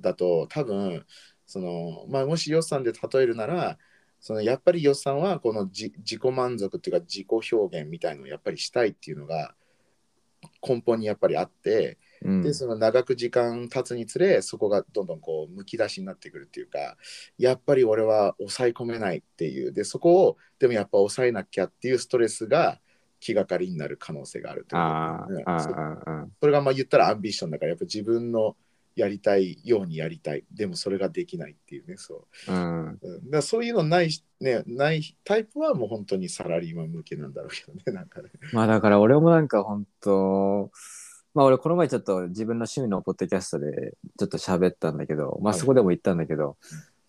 [0.00, 1.04] だと多分
[1.46, 3.78] その、まあ、もしヨッさんで例えるなら
[4.20, 9.54] そのやっぱりヨッさんはこのじ自己満足っていうか自己表現みたいのをやっぱりしたいっていうのが
[10.66, 12.42] 根本にやっぱりあって、うん。
[12.42, 16.96] でその長く時間経つにつれそこがどんどんこうむき出しになってくるっていうか
[17.38, 19.72] やっぱり俺は抑え込めないっていう。
[19.72, 22.80] でそこをでもやっぱ抑えなきゃっていうストレスが
[23.20, 26.26] 気がかりになる可能性があるというあことねあ、あそあ、ああ。
[26.40, 28.56] それがまあ言ったらアンビションだからやっぱ自分の
[28.96, 32.52] やりたいようにやりたいでもそれができないっていうねそう。
[32.52, 32.98] うん。
[33.02, 33.30] うん。
[33.30, 38.28] だそういうのないしねないタイプはもう本当にサラリーマン向けなんだろうけどねなんかね。
[38.52, 40.70] まあだから俺もなんか本当
[41.34, 45.60] まあ俺この前ちょっと自分の趣味のポッドキャストでちょっと喋ったんだけど、まあはい。
[45.60, 46.56] そこでも言ったんだけど、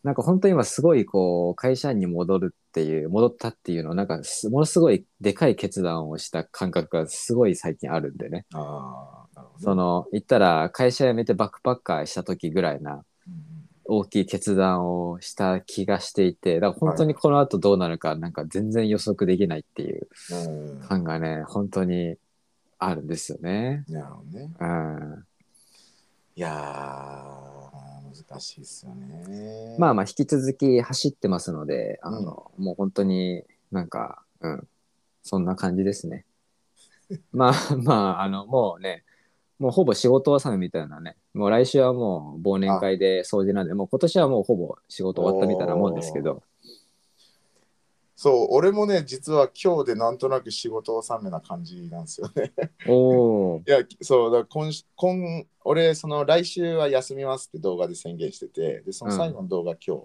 [0.03, 8.45] なんか本当に今すごいこう会社員に戻るっていう戻ったっていうのはなんかすものすごいでかい決断をした感覚がすごい最近あるんでね。
[8.53, 9.59] ああ、なるほど。
[9.59, 9.63] ね。
[9.63, 13.55] その言ったら会社辞めてバックパッカーした時ぐらいなうん
[13.87, 20.07] 大きい決断をした気がしていてだから本当にこの後どうなるかなんか全然予測できないっていう
[20.87, 22.15] 感がね本当に
[22.77, 23.83] あるんですよね。
[23.87, 24.53] なるほどね。
[24.59, 25.25] うん、
[26.35, 29.75] いやー、難しいですよね。
[29.79, 34.67] まあまあ引き続き走ってますのであの、もう本当になんか、うん、
[35.23, 36.25] そんな感じですね。
[37.31, 39.03] まあまああのもうね
[39.59, 46.43] もうほぼ仕事納めみたいなねもう来週はもう忘年会で掃除なんでもう今年はもうほぼ仕事終わったみたいなもんですけど
[48.15, 52.53] そう、俺もね、実は今日でなんとなく仕事納めな感じなんですよね。
[52.87, 60.03] おお いや、そう、だから今し今、俺、その来週は休みますって動画で宣言してて、で、その最後の動画、今日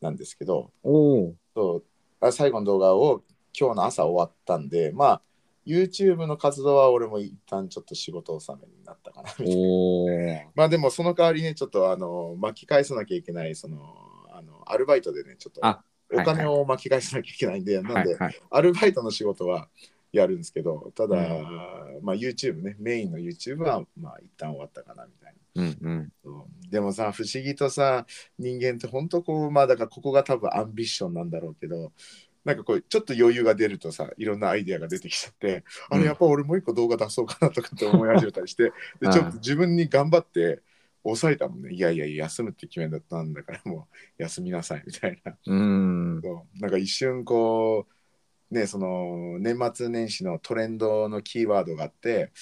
[0.00, 1.84] なんですけど、おおそう
[2.20, 3.22] あ最後の動画を
[3.58, 5.22] 今日の朝終わったんで、まあ、
[5.66, 10.50] YouTube の活動は俺も一旦ちょっと仕事納めになったかなみたいな。
[10.54, 13.78] まあでもその代わりね、ちょっとあの巻き返さなきゃいけない、その、
[14.30, 15.82] あのアルバイトでね、ちょっとあ
[16.12, 18.16] お金を巻き返さなきゃいけないんで、なんで、
[18.50, 19.68] アルバイトの仕事は
[20.12, 25.62] やるんですけど、ただ、うまあ YouTube ね、メインの YouTube はまあ一旦終わったかなみたいな。
[25.62, 26.70] うんうん。
[26.70, 28.06] でもさ、不思議とさ、
[28.38, 31.92] 人間って本当こう、まあだからここが多分アンビションなんだろうけど、
[32.44, 36.00] なんかこう、ちょっと余裕が出るとさ、いろんなアイデアが出てきちゃって、あうん。
[36.00, 40.60] れやっぱ俺もう一個動画出そうかなとかって思い始めたりして、で、ちょっと自分に頑張って
[41.04, 41.72] 抑えたもんね。
[41.72, 43.88] いやいや、休むって決めだったんだからも
[44.18, 45.36] う休みなさいみたいな。
[45.46, 47.86] うんそうなんか一瞬こ
[48.50, 52.32] う、ね、その年末年始のトレンドのキーワードがあって、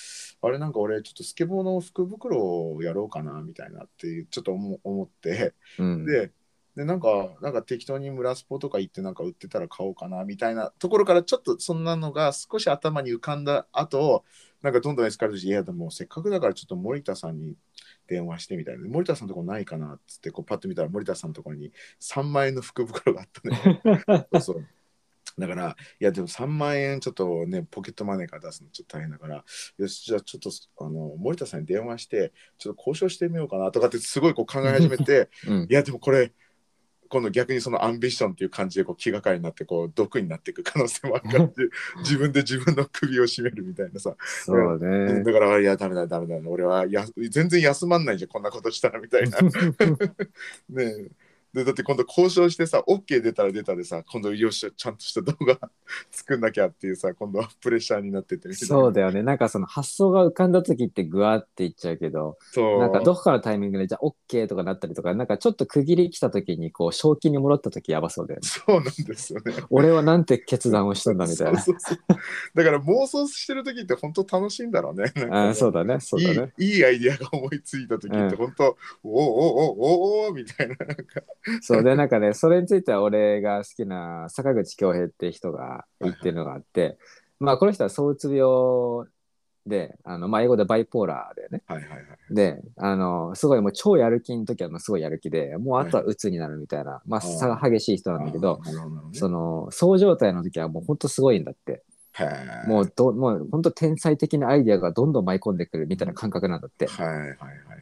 [0.41, 6.33] あれなんか俺ちょっとスケボーの福袋をやろうかなみたいなっていうちょっと思思って、うんで、
[6.79, 14.25] でなんかなんか適当に村スポとか行ってなんか売ってたら買おうかなみたいなところからちょっとそんなのが少し頭に浮かんだ後
[14.63, 17.57] なんかどんどんエスカレートしていやでもせっかくだからちょっと森田さんに
[18.09, 18.89] 電話してみたいな。
[18.89, 24.67] 森田さんのとこないかなっつってこうパッと見たら森田さんのところに3万円の福袋があったね そうそう。
[25.39, 29.45] だから、いや、でも3万円ちょっとね、ポケットマネーから出すのちょっと大変だから、
[29.77, 30.51] よし、じゃあちょっと、
[30.85, 35.67] あの、森田さんに電話して、ちょっと交渉してみようかなとかってすごいこう考え始めて、うん。
[35.71, 36.33] いや、でもこれ、
[37.09, 41.49] 今度逆にそのアンビションっていう感じでこう気がかりになってこう毒になっていく可能性もあるから
[42.01, 45.23] 自分で自分の首を絞めるみたいなさ、そうね。
[45.23, 46.37] だからいやダメだダメだ。
[46.49, 49.39] 俺はや全然休まんないじゃんこんなことしたらみたいな。
[50.71, 55.59] ねえでだって今度交渉してさ OK 出たら出たでさ今度よしちゃんとした動画
[56.11, 59.23] 作んなきゃっていうさ今度はプレッシャーになっててそうだよね。
[59.23, 62.79] なんかその発想が浮かんだ時ってグワーっていっちゃうけどそう。
[62.81, 68.49] なんかどこかのタイミングでじゃあ OK とかなったりとかなんかちょっと区切り来た時にこう正気に戻った時やばそうだよね。
[68.49, 69.55] そうなんですよね。
[69.71, 71.61] 俺はなんて決断をしたんだみたいな。
[71.61, 72.19] そうそうそう。
[72.55, 75.13] だから妄想してる時って本当楽しいんだろうね。
[75.31, 76.01] あそうだね。
[76.01, 76.53] そうだね。
[76.59, 81.23] いいいいアイディアが思いついた時って本当、おおおおおおみたいななんか
[81.63, 86.99] そうでなんかねそれについては俺が好きな坂口恭平って人が言ってるのがあって、
[87.39, 89.09] まあこの人は躁うつ病
[89.69, 91.63] であの、まあ、英語でバイポーラーでね。
[91.67, 92.35] はいはいはい。
[92.35, 98.73] であのすごいもう超やる気の時はもうすごいやる気でもうあとは鬱になるみたいな、まあ差が激しい人なんだけどね。
[99.13, 101.83] そのそう状態の時はもうほんとすごいんだって
[102.67, 106.87] もうどもうほんと天才的なアイデアがどんどん舞い込んでくるみたいな感覚なんだって。
[106.87, 107.37] はいはいはい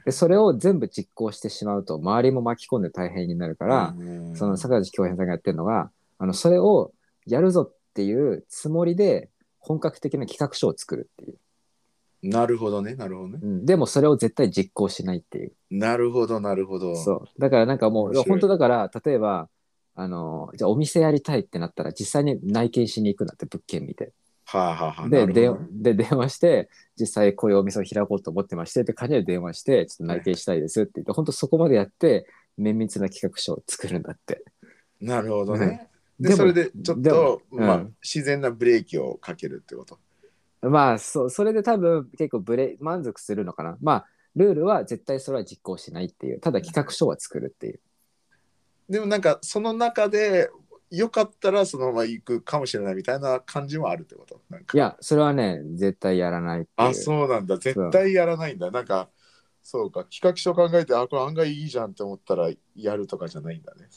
[0.07, 4.37] でそれを全部実行してしまうと周りも巻き込んで大変になるから、うん。
[4.37, 6.93] その坂口恭平さんがやってるのがあのそれを
[7.27, 11.39] やるぞっていうつもりで本格的な企画書を作るっていう、
[12.23, 13.39] なるほどねなるほどね。
[13.43, 15.53] うん、でもそれを絶対実行しないっていう。
[15.73, 16.95] なるほどなるほど。
[16.95, 17.41] そう。
[17.41, 19.49] だからなんかもう本当だから例えば
[19.97, 24.13] あのじゃあお店やりたいってなったら実際に内見しに行くんだって物件見て
[24.49, 26.69] はあはあはあででで電話して
[26.99, 32.27] 実際こういうお店を開こうと思ってましてって感じで電話してちょっと内見したいですって言って、本当そこまでやって
[32.57, 34.45] 綿密な企画書を作るんだって。
[35.01, 35.89] なるほどね。
[36.21, 39.99] でもでそれでちょっでもとまあうん自然なブレーキをかけるってこと？
[40.63, 43.77] まあそうそれで多分結構ブレ満足するのかな。
[43.83, 46.41] まあルールは絶対それは実行しないっていう。
[46.41, 47.81] ただ企画書は作るっていう。
[48.89, 50.49] でもなんかその中で
[50.91, 54.41] よかったらそのまま行くかもしれないみたいな感じもあるってこと？
[54.49, 54.77] なんか。
[54.77, 56.89] いやそれはね絶対やらないっていう。
[56.89, 57.59] あそうなんだ。
[57.59, 58.71] 絶対やらないんだ。
[58.71, 59.09] なんか
[59.63, 60.05] そうか。
[60.05, 63.83] 企画書考えてあこれ案外いいじゃんって思ったらやるとかじゃないんだね。
[63.83, 63.89] ね。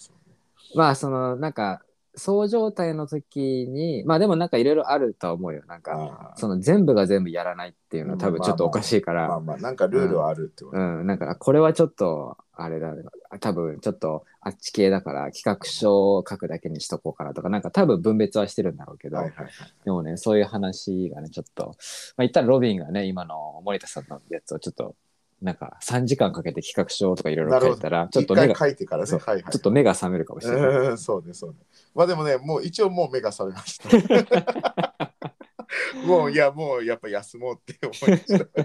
[0.75, 1.81] まあそのなんか
[2.15, 10.77] そう状態の時にまあでもなんかいろいろあるとは思うよなんかその全部が全部やらないっていうのは多分ちょっとおかしいから、まあまあ、なんかルールはあるってこと。
[10.77, 12.93] うん、なんかこれはちょっとあれだ
[13.39, 19.49] 多分ちょっとあっち系だから企画書を書くだけにしとこうかなとかなんか多分分別はしてるんだろうけど、はいはいはい。
[19.85, 21.75] でもねそういう話がねちょっと、まあ、
[22.19, 24.95] 言ったらロビンがね今の森田さんのやつをちょっと
[25.41, 29.07] なんか3時間かけて企画書とかいろいろ書いたらちょっと目が書いてからね。
[29.07, 29.51] そうはいはい。
[29.51, 30.69] ちょっと目が覚めるかもしれない。
[30.69, 31.55] うんそうね、そうね。
[31.95, 35.13] まあでもね、もう一応もう目が覚めました。
[36.05, 38.61] もういや、もうやっぱ休もうって思いました。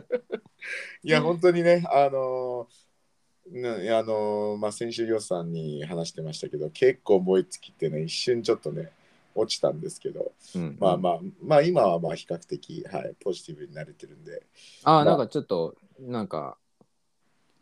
[1.04, 2.84] いや、本当にね、あのー
[3.50, 8.90] ねあのーまあ、先週予算に話してましたけど、結構燃え尽きてね、一瞬ちょっとね、
[9.34, 14.42] 落ちたんですけど、うんまあまあ、まあ今はまあ比較的、はい、ポジティブになれてるんで、
[14.84, 16.56] まああなんかちょっとなんか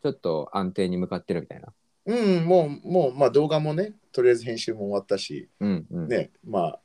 [0.03, 1.73] ちょっと安定に向かってるみたいな。
[2.05, 6.07] うん、もう、もう、まあ動画もね、とりあえず編集も終わったし、うんうん。
[6.09, 6.79] ね、まあ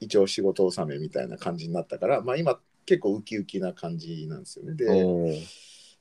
[0.00, 4.74] 一応仕事納めみたいな感じになったから、まあ今結構ウキウキな感じなんですよね。
[4.74, 5.46] で、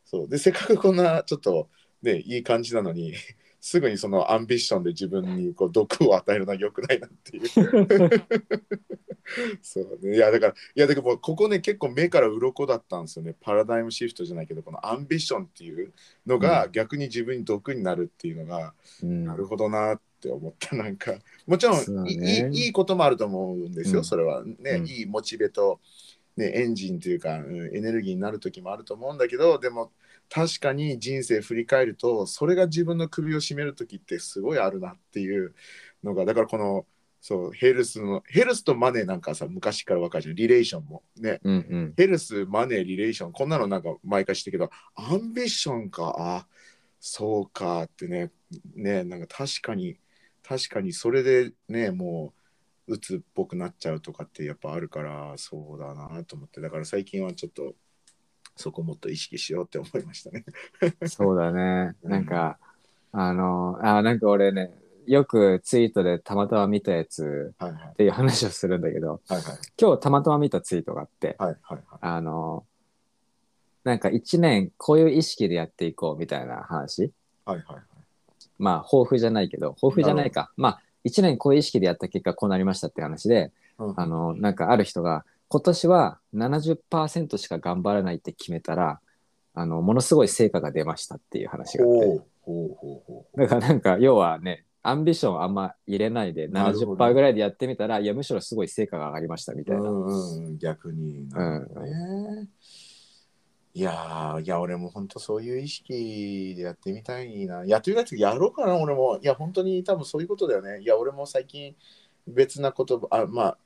[0.04, 1.70] そうでせっかくこんなちょっと
[2.02, 3.14] ね、いい感じなのに、
[3.60, 7.48] すぐにそのアンビションで自分にこう毒を与えるのは良くないなっていう。
[9.62, 10.16] そうね。
[10.16, 13.36] いやだから、いやだからここね、結構目から鱗だったんですよね。
[13.42, 15.92] パラダイムシフトじゃないけど、このアンビションっていう
[16.26, 19.26] のが逆に自分に毒になるっていうのが、うん。
[19.26, 20.76] なるほどなって思った。
[20.76, 22.50] なんかもちろんね。
[22.54, 24.06] いいいいこともあると思うんですよ、うん。
[24.06, 24.88] それはね、うん。
[24.88, 25.80] いいモチベと、
[26.38, 29.92] ね、エンジンというか、うんエネルギーになる時もあると思うんだけどでも
[30.30, 35.56] 確かに人生振り返るとそれが自分の首を絞める時ってすごいあるなっていう
[36.04, 36.86] のがだからこの
[37.22, 40.36] そうヘルスのヘルスとマネーなんかさ昔から分かるじゃん。
[40.36, 41.04] リレーションも。
[41.20, 41.40] ね。
[41.44, 41.94] うんうん。
[41.98, 46.48] ヘルス、マネー、リレーション、こんなのなんか毎回してるけど、アンビションか、あ、
[47.00, 48.32] そうかってね、
[48.76, 49.98] ね、なんか確かに、
[50.42, 52.34] 確かにそれでね、も
[52.88, 57.76] う、鬱っぽくなっちゃうとかってやっぱあるから、そうだなと思って、だから最近はちょっと、
[58.58, 60.46] そこもっと意識しようって思いましたね。
[61.08, 61.96] そうだね。
[62.04, 62.58] うんなんか、
[63.12, 64.72] あの、あ、なんか俺ね、
[65.06, 67.54] よくツイートでたまたま見たやつ。
[67.64, 69.58] っていう話をするんだけど、はいはい。
[69.80, 71.84] 今日たまたま見たツイートがあって、はいはいはい。
[72.02, 72.66] あの、
[73.84, 77.14] なんか一年こういう意識でやっていこうみたいな話。
[77.46, 77.84] はいはいはい。
[78.60, 80.52] まあ、抱負じゃないけど、抱負じゃないか。
[80.58, 89.00] まあ、一年こういう意識でやった結果こうなりましたって話で、うんあの、なんかある人が、今年は70%しか頑張らないって決めたら、
[89.54, 92.22] あの、ものすごい成果が出ましたっていう話があって。
[93.38, 99.82] だからなんか、要はね、アンビションあんま入れないでなるほど70%ぐらいでやってみたら、いや、むしろすごい成果が上がりましたみたいな。
[99.82, 102.48] うんうんうん、逆になるほどね。
[103.74, 107.64] いやーいや俺も本当そういう意識でやってみたいな。
[107.64, 109.20] やってみたい時やろうかな俺も。
[109.22, 110.82] いや本当に多分そういうことだよね。
[110.82, 111.76] いや俺も最近
[112.26, 113.58] 別なことあまあ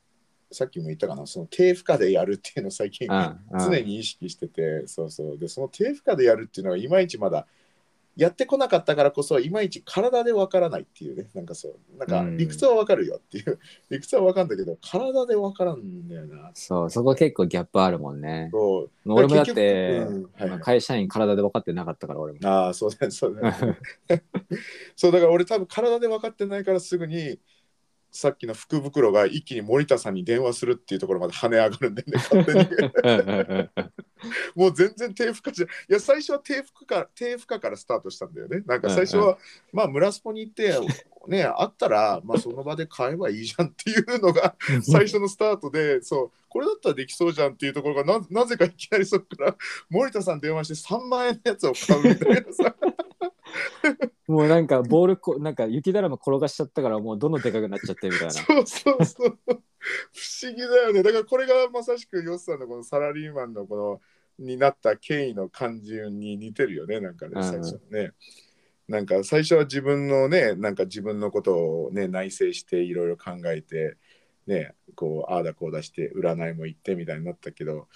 [0.52, 3.60] さっきも言ったかなその低負荷でやるっていうのを最近うんうん。
[3.60, 5.38] 常に意識しててそうそう。
[5.38, 7.48] でその低負荷でやるっていうのはいまいちまだ
[8.18, 11.98] やってこなかったからこそいまいち体でわからないっていうねなんかそう。
[11.98, 12.38] なんかうん。
[12.38, 13.58] 理屈はわかるよっていう、
[13.90, 18.50] 理屈はわかるんだけど体でわからんだよなそう、そこ結構ギャップあるもんね。
[18.52, 18.92] そう。
[19.06, 20.50] 俺もだっ結て、局うんはい。
[20.50, 22.40] はい会社員体で分かってなかったから、俺も。
[22.44, 23.78] ああそうだねそうだね。
[24.96, 27.40] そうだ から俺多分体で分かってないからすぐに
[28.12, 32.68] さっきの福袋が一気に森田さんに電話するっていうところまで跳ね上がるんだよね 勝手に。
[34.56, 38.62] もう全然低負荷じゃいや最初は低負荷から低負荷からスタートしたんだよね。
[38.66, 39.38] なんか最初は、
[39.72, 40.78] まあ村スポに行って
[41.28, 49.56] ねあったらまあその場で買えばいいじゃんっていうのが最初のスタートでそうこれだったらできそうじゃんっていうところがななぜかいきなりそこから
[49.90, 52.76] 森田さん電話して3万円のやつを買うみたいなさ
[54.28, 58.32] もうなんかボールこ、なんか雪だるま転がしちゃったから、もうどんどんでかくなっちゃってみたいな。
[58.34, 59.38] そうそうそう。
[59.46, 59.56] 不
[60.44, 61.04] 思議だよね。
[61.04, 64.02] だからこれがまさしくヨスさんのこのサラリーマンのこ
[64.40, 67.00] のになった経緯の感じに似てるよね。
[67.00, 67.44] なんかねうん。
[67.44, 68.12] 最初ね、
[68.88, 73.98] なんか最初は自分のねなんか自分のことをね内省していろいろ考えて
[74.48, 77.88] ねこうああだこうだして占いも行ってみたいになったけど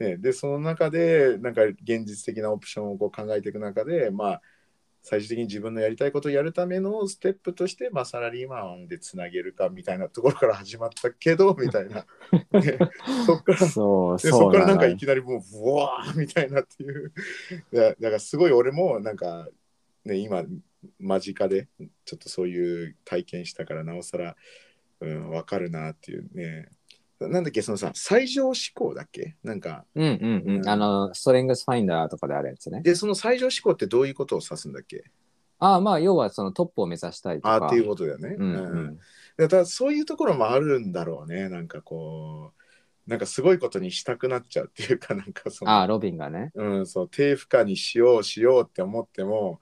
[0.00, 4.42] ね、でその中でなんか現実的なオプションをこう考えていく中でまあ
[5.02, 12.06] 最終的に自分のやりたいことをやるためのステップとして、まあ、サラリーマンでつなげるかみたいなところから始まったけど みたいな、
[12.60, 12.78] ね
[13.26, 17.12] そっからそう、でそこからなんかいいきなりもうブワーみたいなっていう。
[17.72, 19.48] だだからすごい俺もなんか
[20.04, 20.44] ね今
[21.00, 21.68] 間近で
[22.04, 24.36] ちょっとそういう体験したからなおさら、
[25.00, 26.68] うん、分かるなっていうね
[27.28, 29.36] なんだっけそのさ最上思考だっけ？
[29.42, 30.04] なんかうん
[30.46, 30.68] うんうん。
[30.68, 32.82] あの、ストレングスファインダーとかであるやつね。
[32.82, 35.04] でその最上思考ってどういうことを指すんだっけ？
[35.58, 37.54] ああ、まあ、要はそのトップを目指したいとか。
[37.54, 38.98] あーっていうことだよね、うんううんん。
[39.36, 41.48] だからそういうところもあるんだろうね。
[41.48, 42.52] なんかこ
[43.06, 46.50] う、なんかすごいことにしたくなっちゃうっていうか、なんかその、ああ、ロビンがね。
[46.54, 49.60] うん、そう、低負荷にしようしようって思っても、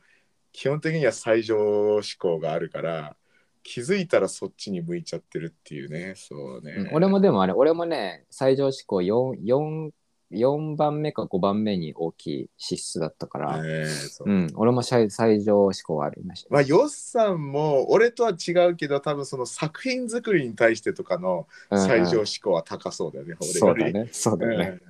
[0.52, 3.16] 基本的には最上志向があるから、
[3.62, 6.72] 気づいたらそっちに向いちゃってるっていうね、そうね。
[6.72, 9.90] うん俺もでもあれ、俺もね、最上志向 4, 4,
[10.32, 16.48] 4番目か5番目に大きい支出だったから、えーそううん、俺も最最上志向はありました。
[16.50, 23.92] まあ、ヨッさんも俺とは違うけど多分その作品作りに対してとかの最上志向は高そうだよね、そう俺より。
[23.92, 24.08] だね。
[24.12, 24.80] そうだね。
[24.84, 24.89] う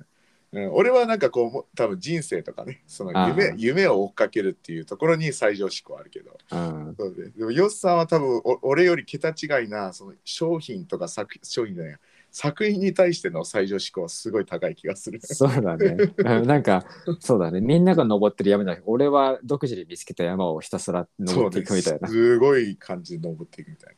[0.53, 6.95] うん俺はなんかこうも多分人生とかねその夢夢を追っかけるっていうところに最上志向あるけどうん。
[6.97, 11.97] そうででもヨッさんは多分お俺より桁違いなその商品とか作商品じゃない
[12.31, 15.19] 作品に対しての最上志向はすごい高い気がする。
[15.21, 15.97] そうだね。
[16.17, 16.85] うんなんか、
[17.19, 17.59] そうだね。
[17.59, 22.07] みんなが登ってる山じゃなくて、俺は独自に見つけた山をひたすら登っていくみたいな。
[22.07, 23.95] そうですすごい感じで登っていくみたいな。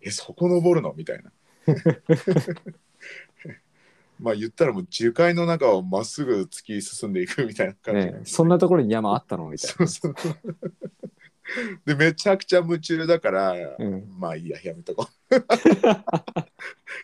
[0.00, 0.94] え、そこ登るの？
[0.94, 1.30] みたいな。
[4.20, 10.14] まあ言ったらもう樹海の中をまっすぐ突き進んでいくみたいな感じ、ね、そんなところに山あったのみたいそうそう。
[11.84, 13.76] で、めちゃくちゃ夢中だから、な。
[13.78, 14.04] うん。
[14.18, 15.23] まあいいや、やめとこう。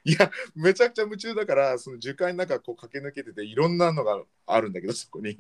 [0.05, 5.37] いや、めちゃくちゃ夢中だから、その樹海の中こう駆け抜けてて、いろんなのがあるんだけど、そこに。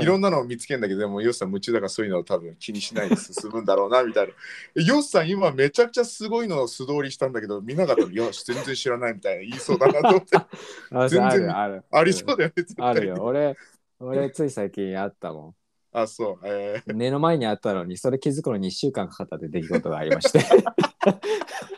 [0.00, 4.32] いろんなのを見つけるんだけど、でもヨッさん夢中だからそういうのを多分気にしないで進むんだろうな、みたいな。
[4.76, 10.36] えヨッさん今めちゃくちゃすごいのを素通りしたんだけど、見なかったら、いや、全然知らないみたいな言いそうだなと思って。
[10.92, 11.84] あ全然あるある。
[11.90, 13.16] ありそうだよね、あるよ。
[13.20, 13.56] 俺、
[13.98, 15.54] 俺つい最近あったも
[15.92, 16.38] あ、そう。
[16.44, 16.96] えーん。
[16.96, 20.44] 目の前にあったのに、それ気づくのに1週間かかったって出来事がありまして。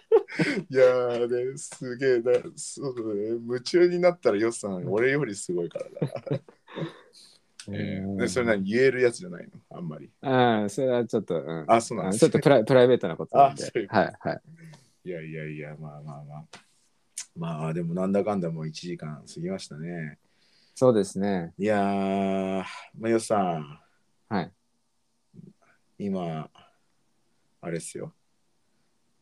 [0.71, 3.23] いやーね、すげえな、そうだね。
[3.47, 6.41] 夢中になったらヨッさん、俺よりすごいからだ。
[7.71, 8.63] えーでそれ何？
[8.63, 9.77] 言えるやつじゃないの？
[9.77, 10.11] あんまり。
[10.23, 11.65] うん、それはちょっと、うん。
[11.69, 13.65] あ、そうなんですちょっとプライプライベートなことなんで。
[13.65, 14.41] あそういうこはいはい。
[15.05, 16.45] いやいやいや、まあまあまあ。
[17.37, 20.19] まあでもなんだかんだもう1時間過ぎましたね。
[20.75, 21.53] そうですね。
[21.59, 22.65] いやー、
[22.99, 23.81] まあよさん、
[24.29, 24.53] はい。
[25.99, 26.49] 今、
[27.61, 28.15] あれっすよ。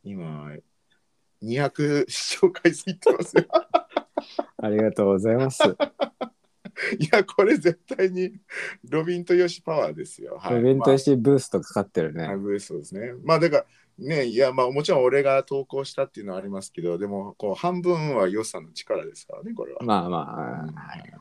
[0.04, 0.52] 今、
[1.42, 3.44] 200視聴回数いってますよ。
[4.58, 5.62] ありがとうございます。
[6.98, 8.38] いや、これ絶対に
[8.88, 10.38] ロビンとヨシパワーですよ。
[10.38, 10.60] はい。
[10.60, 12.26] イベントしてブーストかかってるね。
[12.26, 13.12] まあ、ブーストですね。
[13.22, 13.66] まあだから、
[13.98, 19.80] ね、いや、まあもちろん俺が投稿したっていうのはありますけど、でも、こう、半分はヨシさんの力ですからね、これは。
[19.82, 21.12] まあまうんあ、はい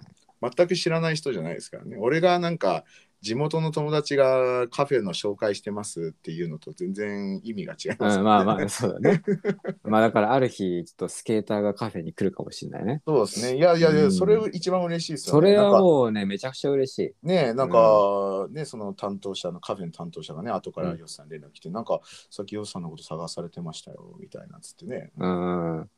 [0.54, 1.98] 全く知らない人じゃないですからね。
[1.98, 2.84] 俺がなんか
[3.22, 9.24] 地元の友達がカフェの紹介してますっていうのと全然意味が違います、うん、まあまあ、そうだね。
[9.84, 13.02] まあだからある日、ちょっとスケーターがカフェに来るかもしれないね。
[13.06, 13.58] そうですね。
[13.58, 15.48] いやいやいや、うんそれ一番嬉しいですよね。
[15.50, 17.28] それはもうね、めちゃくちゃ嬉しい。
[17.28, 25.12] ねなんか、ね、その担当者のカフェの担当者がね、後からヨッさんに連絡来て、なんか、さっきヨッさんのこと探されてましたよ、みたいなっつってね。
[25.18, 25.90] うん。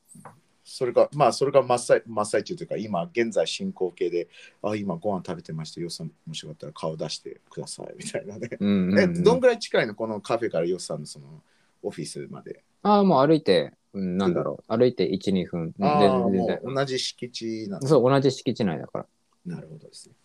[0.67, 4.27] うんそれが、まあ、それが真っ最真っ最中というか、今、現在進行形で、
[4.61, 8.49] あ、今ご飯食べてまして、ヨッさん、もしよかったら顔出してください、みたいなね。
[8.59, 9.95] うんうんえ、どんぐらい近いの？
[9.95, 11.41] このカフェからヨッさんのその
[11.81, 12.65] オフィスまで。
[12.83, 14.77] ああ、もう歩いて、うん、なんだろう。
[14.77, 15.73] 歩いて1、2分。
[15.79, 15.85] あ
[16.29, 17.87] もう同じ敷地なんだ。
[17.87, 19.05] そう、同じ敷地内だから。
[19.45, 20.15] なるほどですね。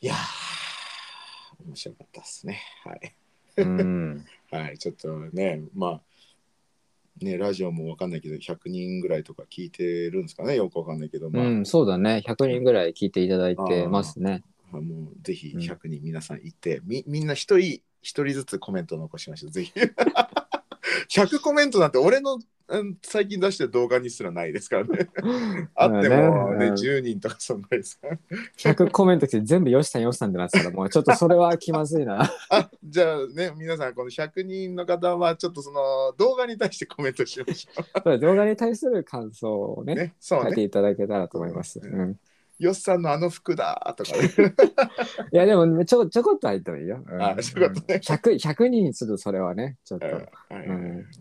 [0.00, 2.62] いやー、面白かったですね。
[2.82, 3.14] はい。
[3.58, 4.24] うん。
[4.50, 6.00] はい、ちょっとね、まあ、
[7.20, 12.22] ね、ラジオもわかんないけど、100人ぐらいとか聞いてるんですかね、よくわかんないけど、まあ、うん、そうだね。
[12.26, 14.42] 100人ぐらい聞いていただいてますね。
[14.72, 14.82] もう
[15.22, 19.72] ぜひうん100人皆さん行って、みみんな一人一人ずつコメント残しましょう、ぜひ。
[21.08, 22.40] 100コメントなんて俺のうん
[23.02, 25.08] 最近出してる動画にすらないですからね。
[25.74, 28.18] あってもね、うん10人とかそんなですから。
[28.56, 32.28] 100コメント来て全部よしさんよしさんってなってたらもうちょっとそれは気まずいな。
[32.50, 39.84] あじゃあね、皆さん、この100人の方は、ちょっとその動画に対してコメントしましょ 動画に対する感想をう。
[39.84, 40.46] ね、ね、そうね。
[40.46, 41.80] 書いていただけたらと思います。
[41.80, 42.18] ううん、
[42.58, 44.30] よっさんのあの服だとかね。
[45.32, 47.04] いやでもちょちょこっと入ってもいいよ。
[47.06, 47.22] うん。
[47.22, 48.00] あちょこっとね。
[48.02, 50.06] 100, 100人するとそれはね、ちょっと、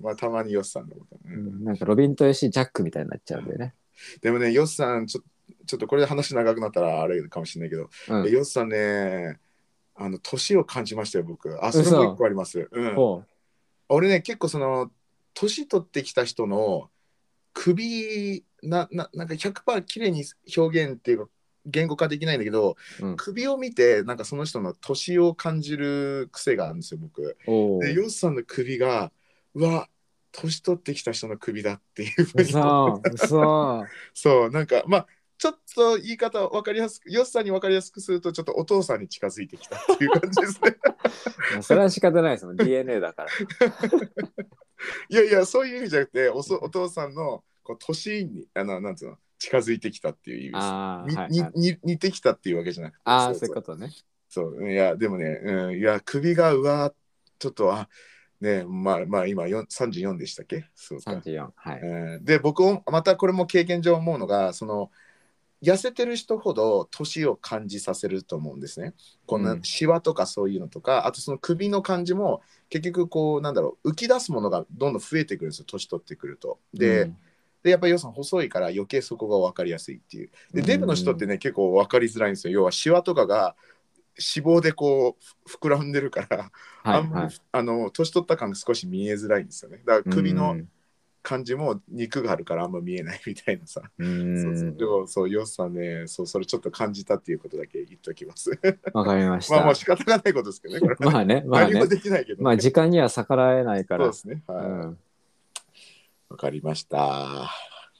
[0.02, 1.36] まあ、たまによっさんのこと、ね。
[1.36, 1.64] うん。
[1.64, 3.76] なんかロビンとよしジャックみたいになっちゃうんでね。
[4.22, 5.22] でもね、よっさんちょ、
[5.66, 8.28] ちょっとこれで話長くなったらあれかもしれないけど、うん。
[8.28, 9.40] えよっさんね、
[9.96, 11.64] あの年を感じましたよ、僕。
[11.64, 12.70] あ、それも一個あります。
[12.72, 13.24] うん、ほ
[13.90, 14.92] 俺ね、結構その、
[15.34, 16.90] 年取ってきた人の
[17.56, 20.26] 首な、ななんか100%綺麗に
[20.56, 21.32] 表現っていうか、
[21.66, 23.16] 言語化できないんだけど、ううん。
[23.16, 27.38] 首を見て、なんかその人の年を感じる癖があるんですよ、僕。
[27.48, 29.12] おで、ヨッさんの首が、
[29.56, 29.90] うわ、
[30.32, 32.52] 年取ってきた人の首だっていうふうに
[34.14, 35.08] そう、なんか、まあ、
[35.38, 40.78] ちょっと言い方分かりやすく、ヨッさんに分かりやすくすると、ちょっとお父さんに近づいてきたっていう感じですね。
[41.62, 43.30] それは仕方ないですもん DNA だから。
[45.10, 50.64] いやいや、そういう意味じゃなくて、おそお父さんのこう年にあのなんつうの近づいてきたっていう意味です。
[50.64, 51.60] ああ、にはい、はい。
[51.60, 53.02] にに似てきたっていうわけじゃなくて。
[53.06, 53.92] ああ、そうそいうことね。
[54.30, 56.94] そういや、でもね、うん、いや、首がうわー
[57.40, 57.90] ちょっと、あ
[58.42, 60.66] ねまあまあ今よん34でしたっけ？
[60.76, 61.12] そうか。
[61.12, 61.50] 34。
[61.56, 61.82] はい。
[61.82, 64.92] うんで、僕もまたこれも経験上思うのが、その、
[65.66, 68.94] 痩せてる人ほど年を感じさせると思うんですね。
[69.26, 76.60] こんうなんシワとかそういうのとか、あとその首の感じも結局こうなんだろう浮き出すものがどんどん増えてくるんですよ年取ってくると。
[76.74, 77.18] で,、うん
[77.64, 80.30] でやっぱり要するに細いから余計そこが分かりやすいっていう。
[80.54, 82.54] でデブの人ってね結構分かりづらいんですよ。
[82.54, 83.56] 要はシワとかが
[84.18, 86.52] 脂肪でこうふ膨らんでるから、
[86.84, 87.36] はい、あんまり、はい。
[87.52, 89.82] あの年取った感が少し見えづらいんですよね。
[89.86, 90.70] だから首のうん
[91.26, 93.82] 感じも肉があるからあんま見えないみたいなさ。
[93.98, 98.52] うそうそうんでもそうヨスさんねそうそれちょっと感じたっていうことだけ言っときます。
[98.94, 99.56] わかりました。
[99.56, 100.80] まあまあ仕方がないことですけどね。
[100.80, 101.88] これはまあね、まあね何も。
[101.88, 102.44] できないけど、ね。
[102.44, 104.06] まあ時間には逆らえないから。
[104.06, 104.44] そうですね。
[104.46, 104.58] はい。
[104.58, 104.86] わ、
[106.30, 107.50] うん、かりました。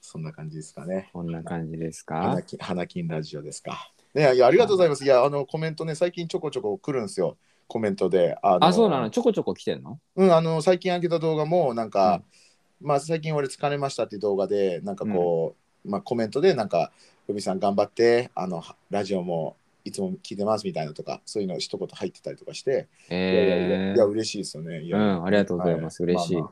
[0.02, 1.10] そんな感じですかね。
[1.12, 2.22] こんな感じですか？
[2.22, 3.92] 花金花金ラジオですか。
[4.14, 5.04] ねいやありがとうございます。
[5.04, 7.38] いやあのコメントね最近ちょこちょこ来るんですよ。
[7.68, 8.38] コメントで。
[8.44, 9.10] あのあ、そうなの？
[9.10, 10.00] ちょこちょこ来てんの？
[10.16, 12.22] うんあの最近上げた動画もなんか、
[12.86, 15.56] まあ最近俺疲れましたっていう動画でなんかこ
[15.86, 16.92] う、まあコメントでなんか
[17.28, 24.82] 海さん頑張ってあのラジオもいつも聞いてますみたいなとかそういうの一言入ってたりとかして、いやいやいやえいや嬉しいですよね。
[24.82, 26.04] いやうんありがとうございます。
[26.04, 26.34] 嬉しい。
[26.36, 26.52] まあま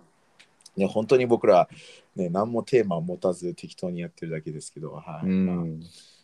[0.77, 0.79] あ。
[0.79, 1.69] ね本当に僕ら
[2.15, 5.27] ね何もテーマを持たず適当にやってるだけですけど、はい。
[5.27, 5.79] ー、うまあん。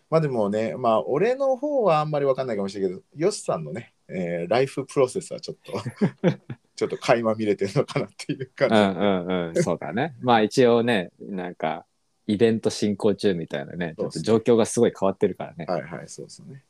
[0.10, 5.74] まあでもね、まあ俺の方はあんまりわかんないかもしれないけど、ヨスさんのね、えーライフプロセスはちょっと
[6.80, 8.76] ちょっと垣間見れてるのかなっていう感じ。
[8.76, 10.16] うんうんうん、そうだね。
[10.24, 11.86] まあ一応ね、なんか、
[12.26, 15.66] イベント進行中みたいなね、ちょっと状況がすごい変わってるからね。
[15.68, 16.64] はいはい、そうですね。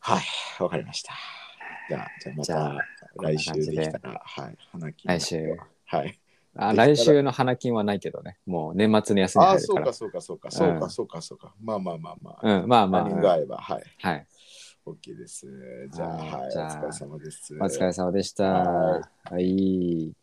[0.00, 0.22] はい、
[0.62, 1.14] わかりました。
[1.88, 2.86] じゃあ、じゃあまた
[3.22, 5.56] 来週できたら、はい、花金来週。
[5.86, 6.18] はい。
[6.54, 9.92] あ来週の花金はないけどね、もう年末に休みああ、そうか。
[9.94, 11.54] そうかそうか、そううんかそうかそうか。
[11.62, 12.60] まあまあまあまあ。
[12.60, 13.82] うん、まあまあ、はい。
[13.98, 14.26] はい。
[14.84, 15.46] OK です。
[15.92, 17.54] じゃあ、はいはい、おじゃあ疲れ様です。
[17.54, 18.44] お疲れ様でした。
[18.44, 20.21] ははい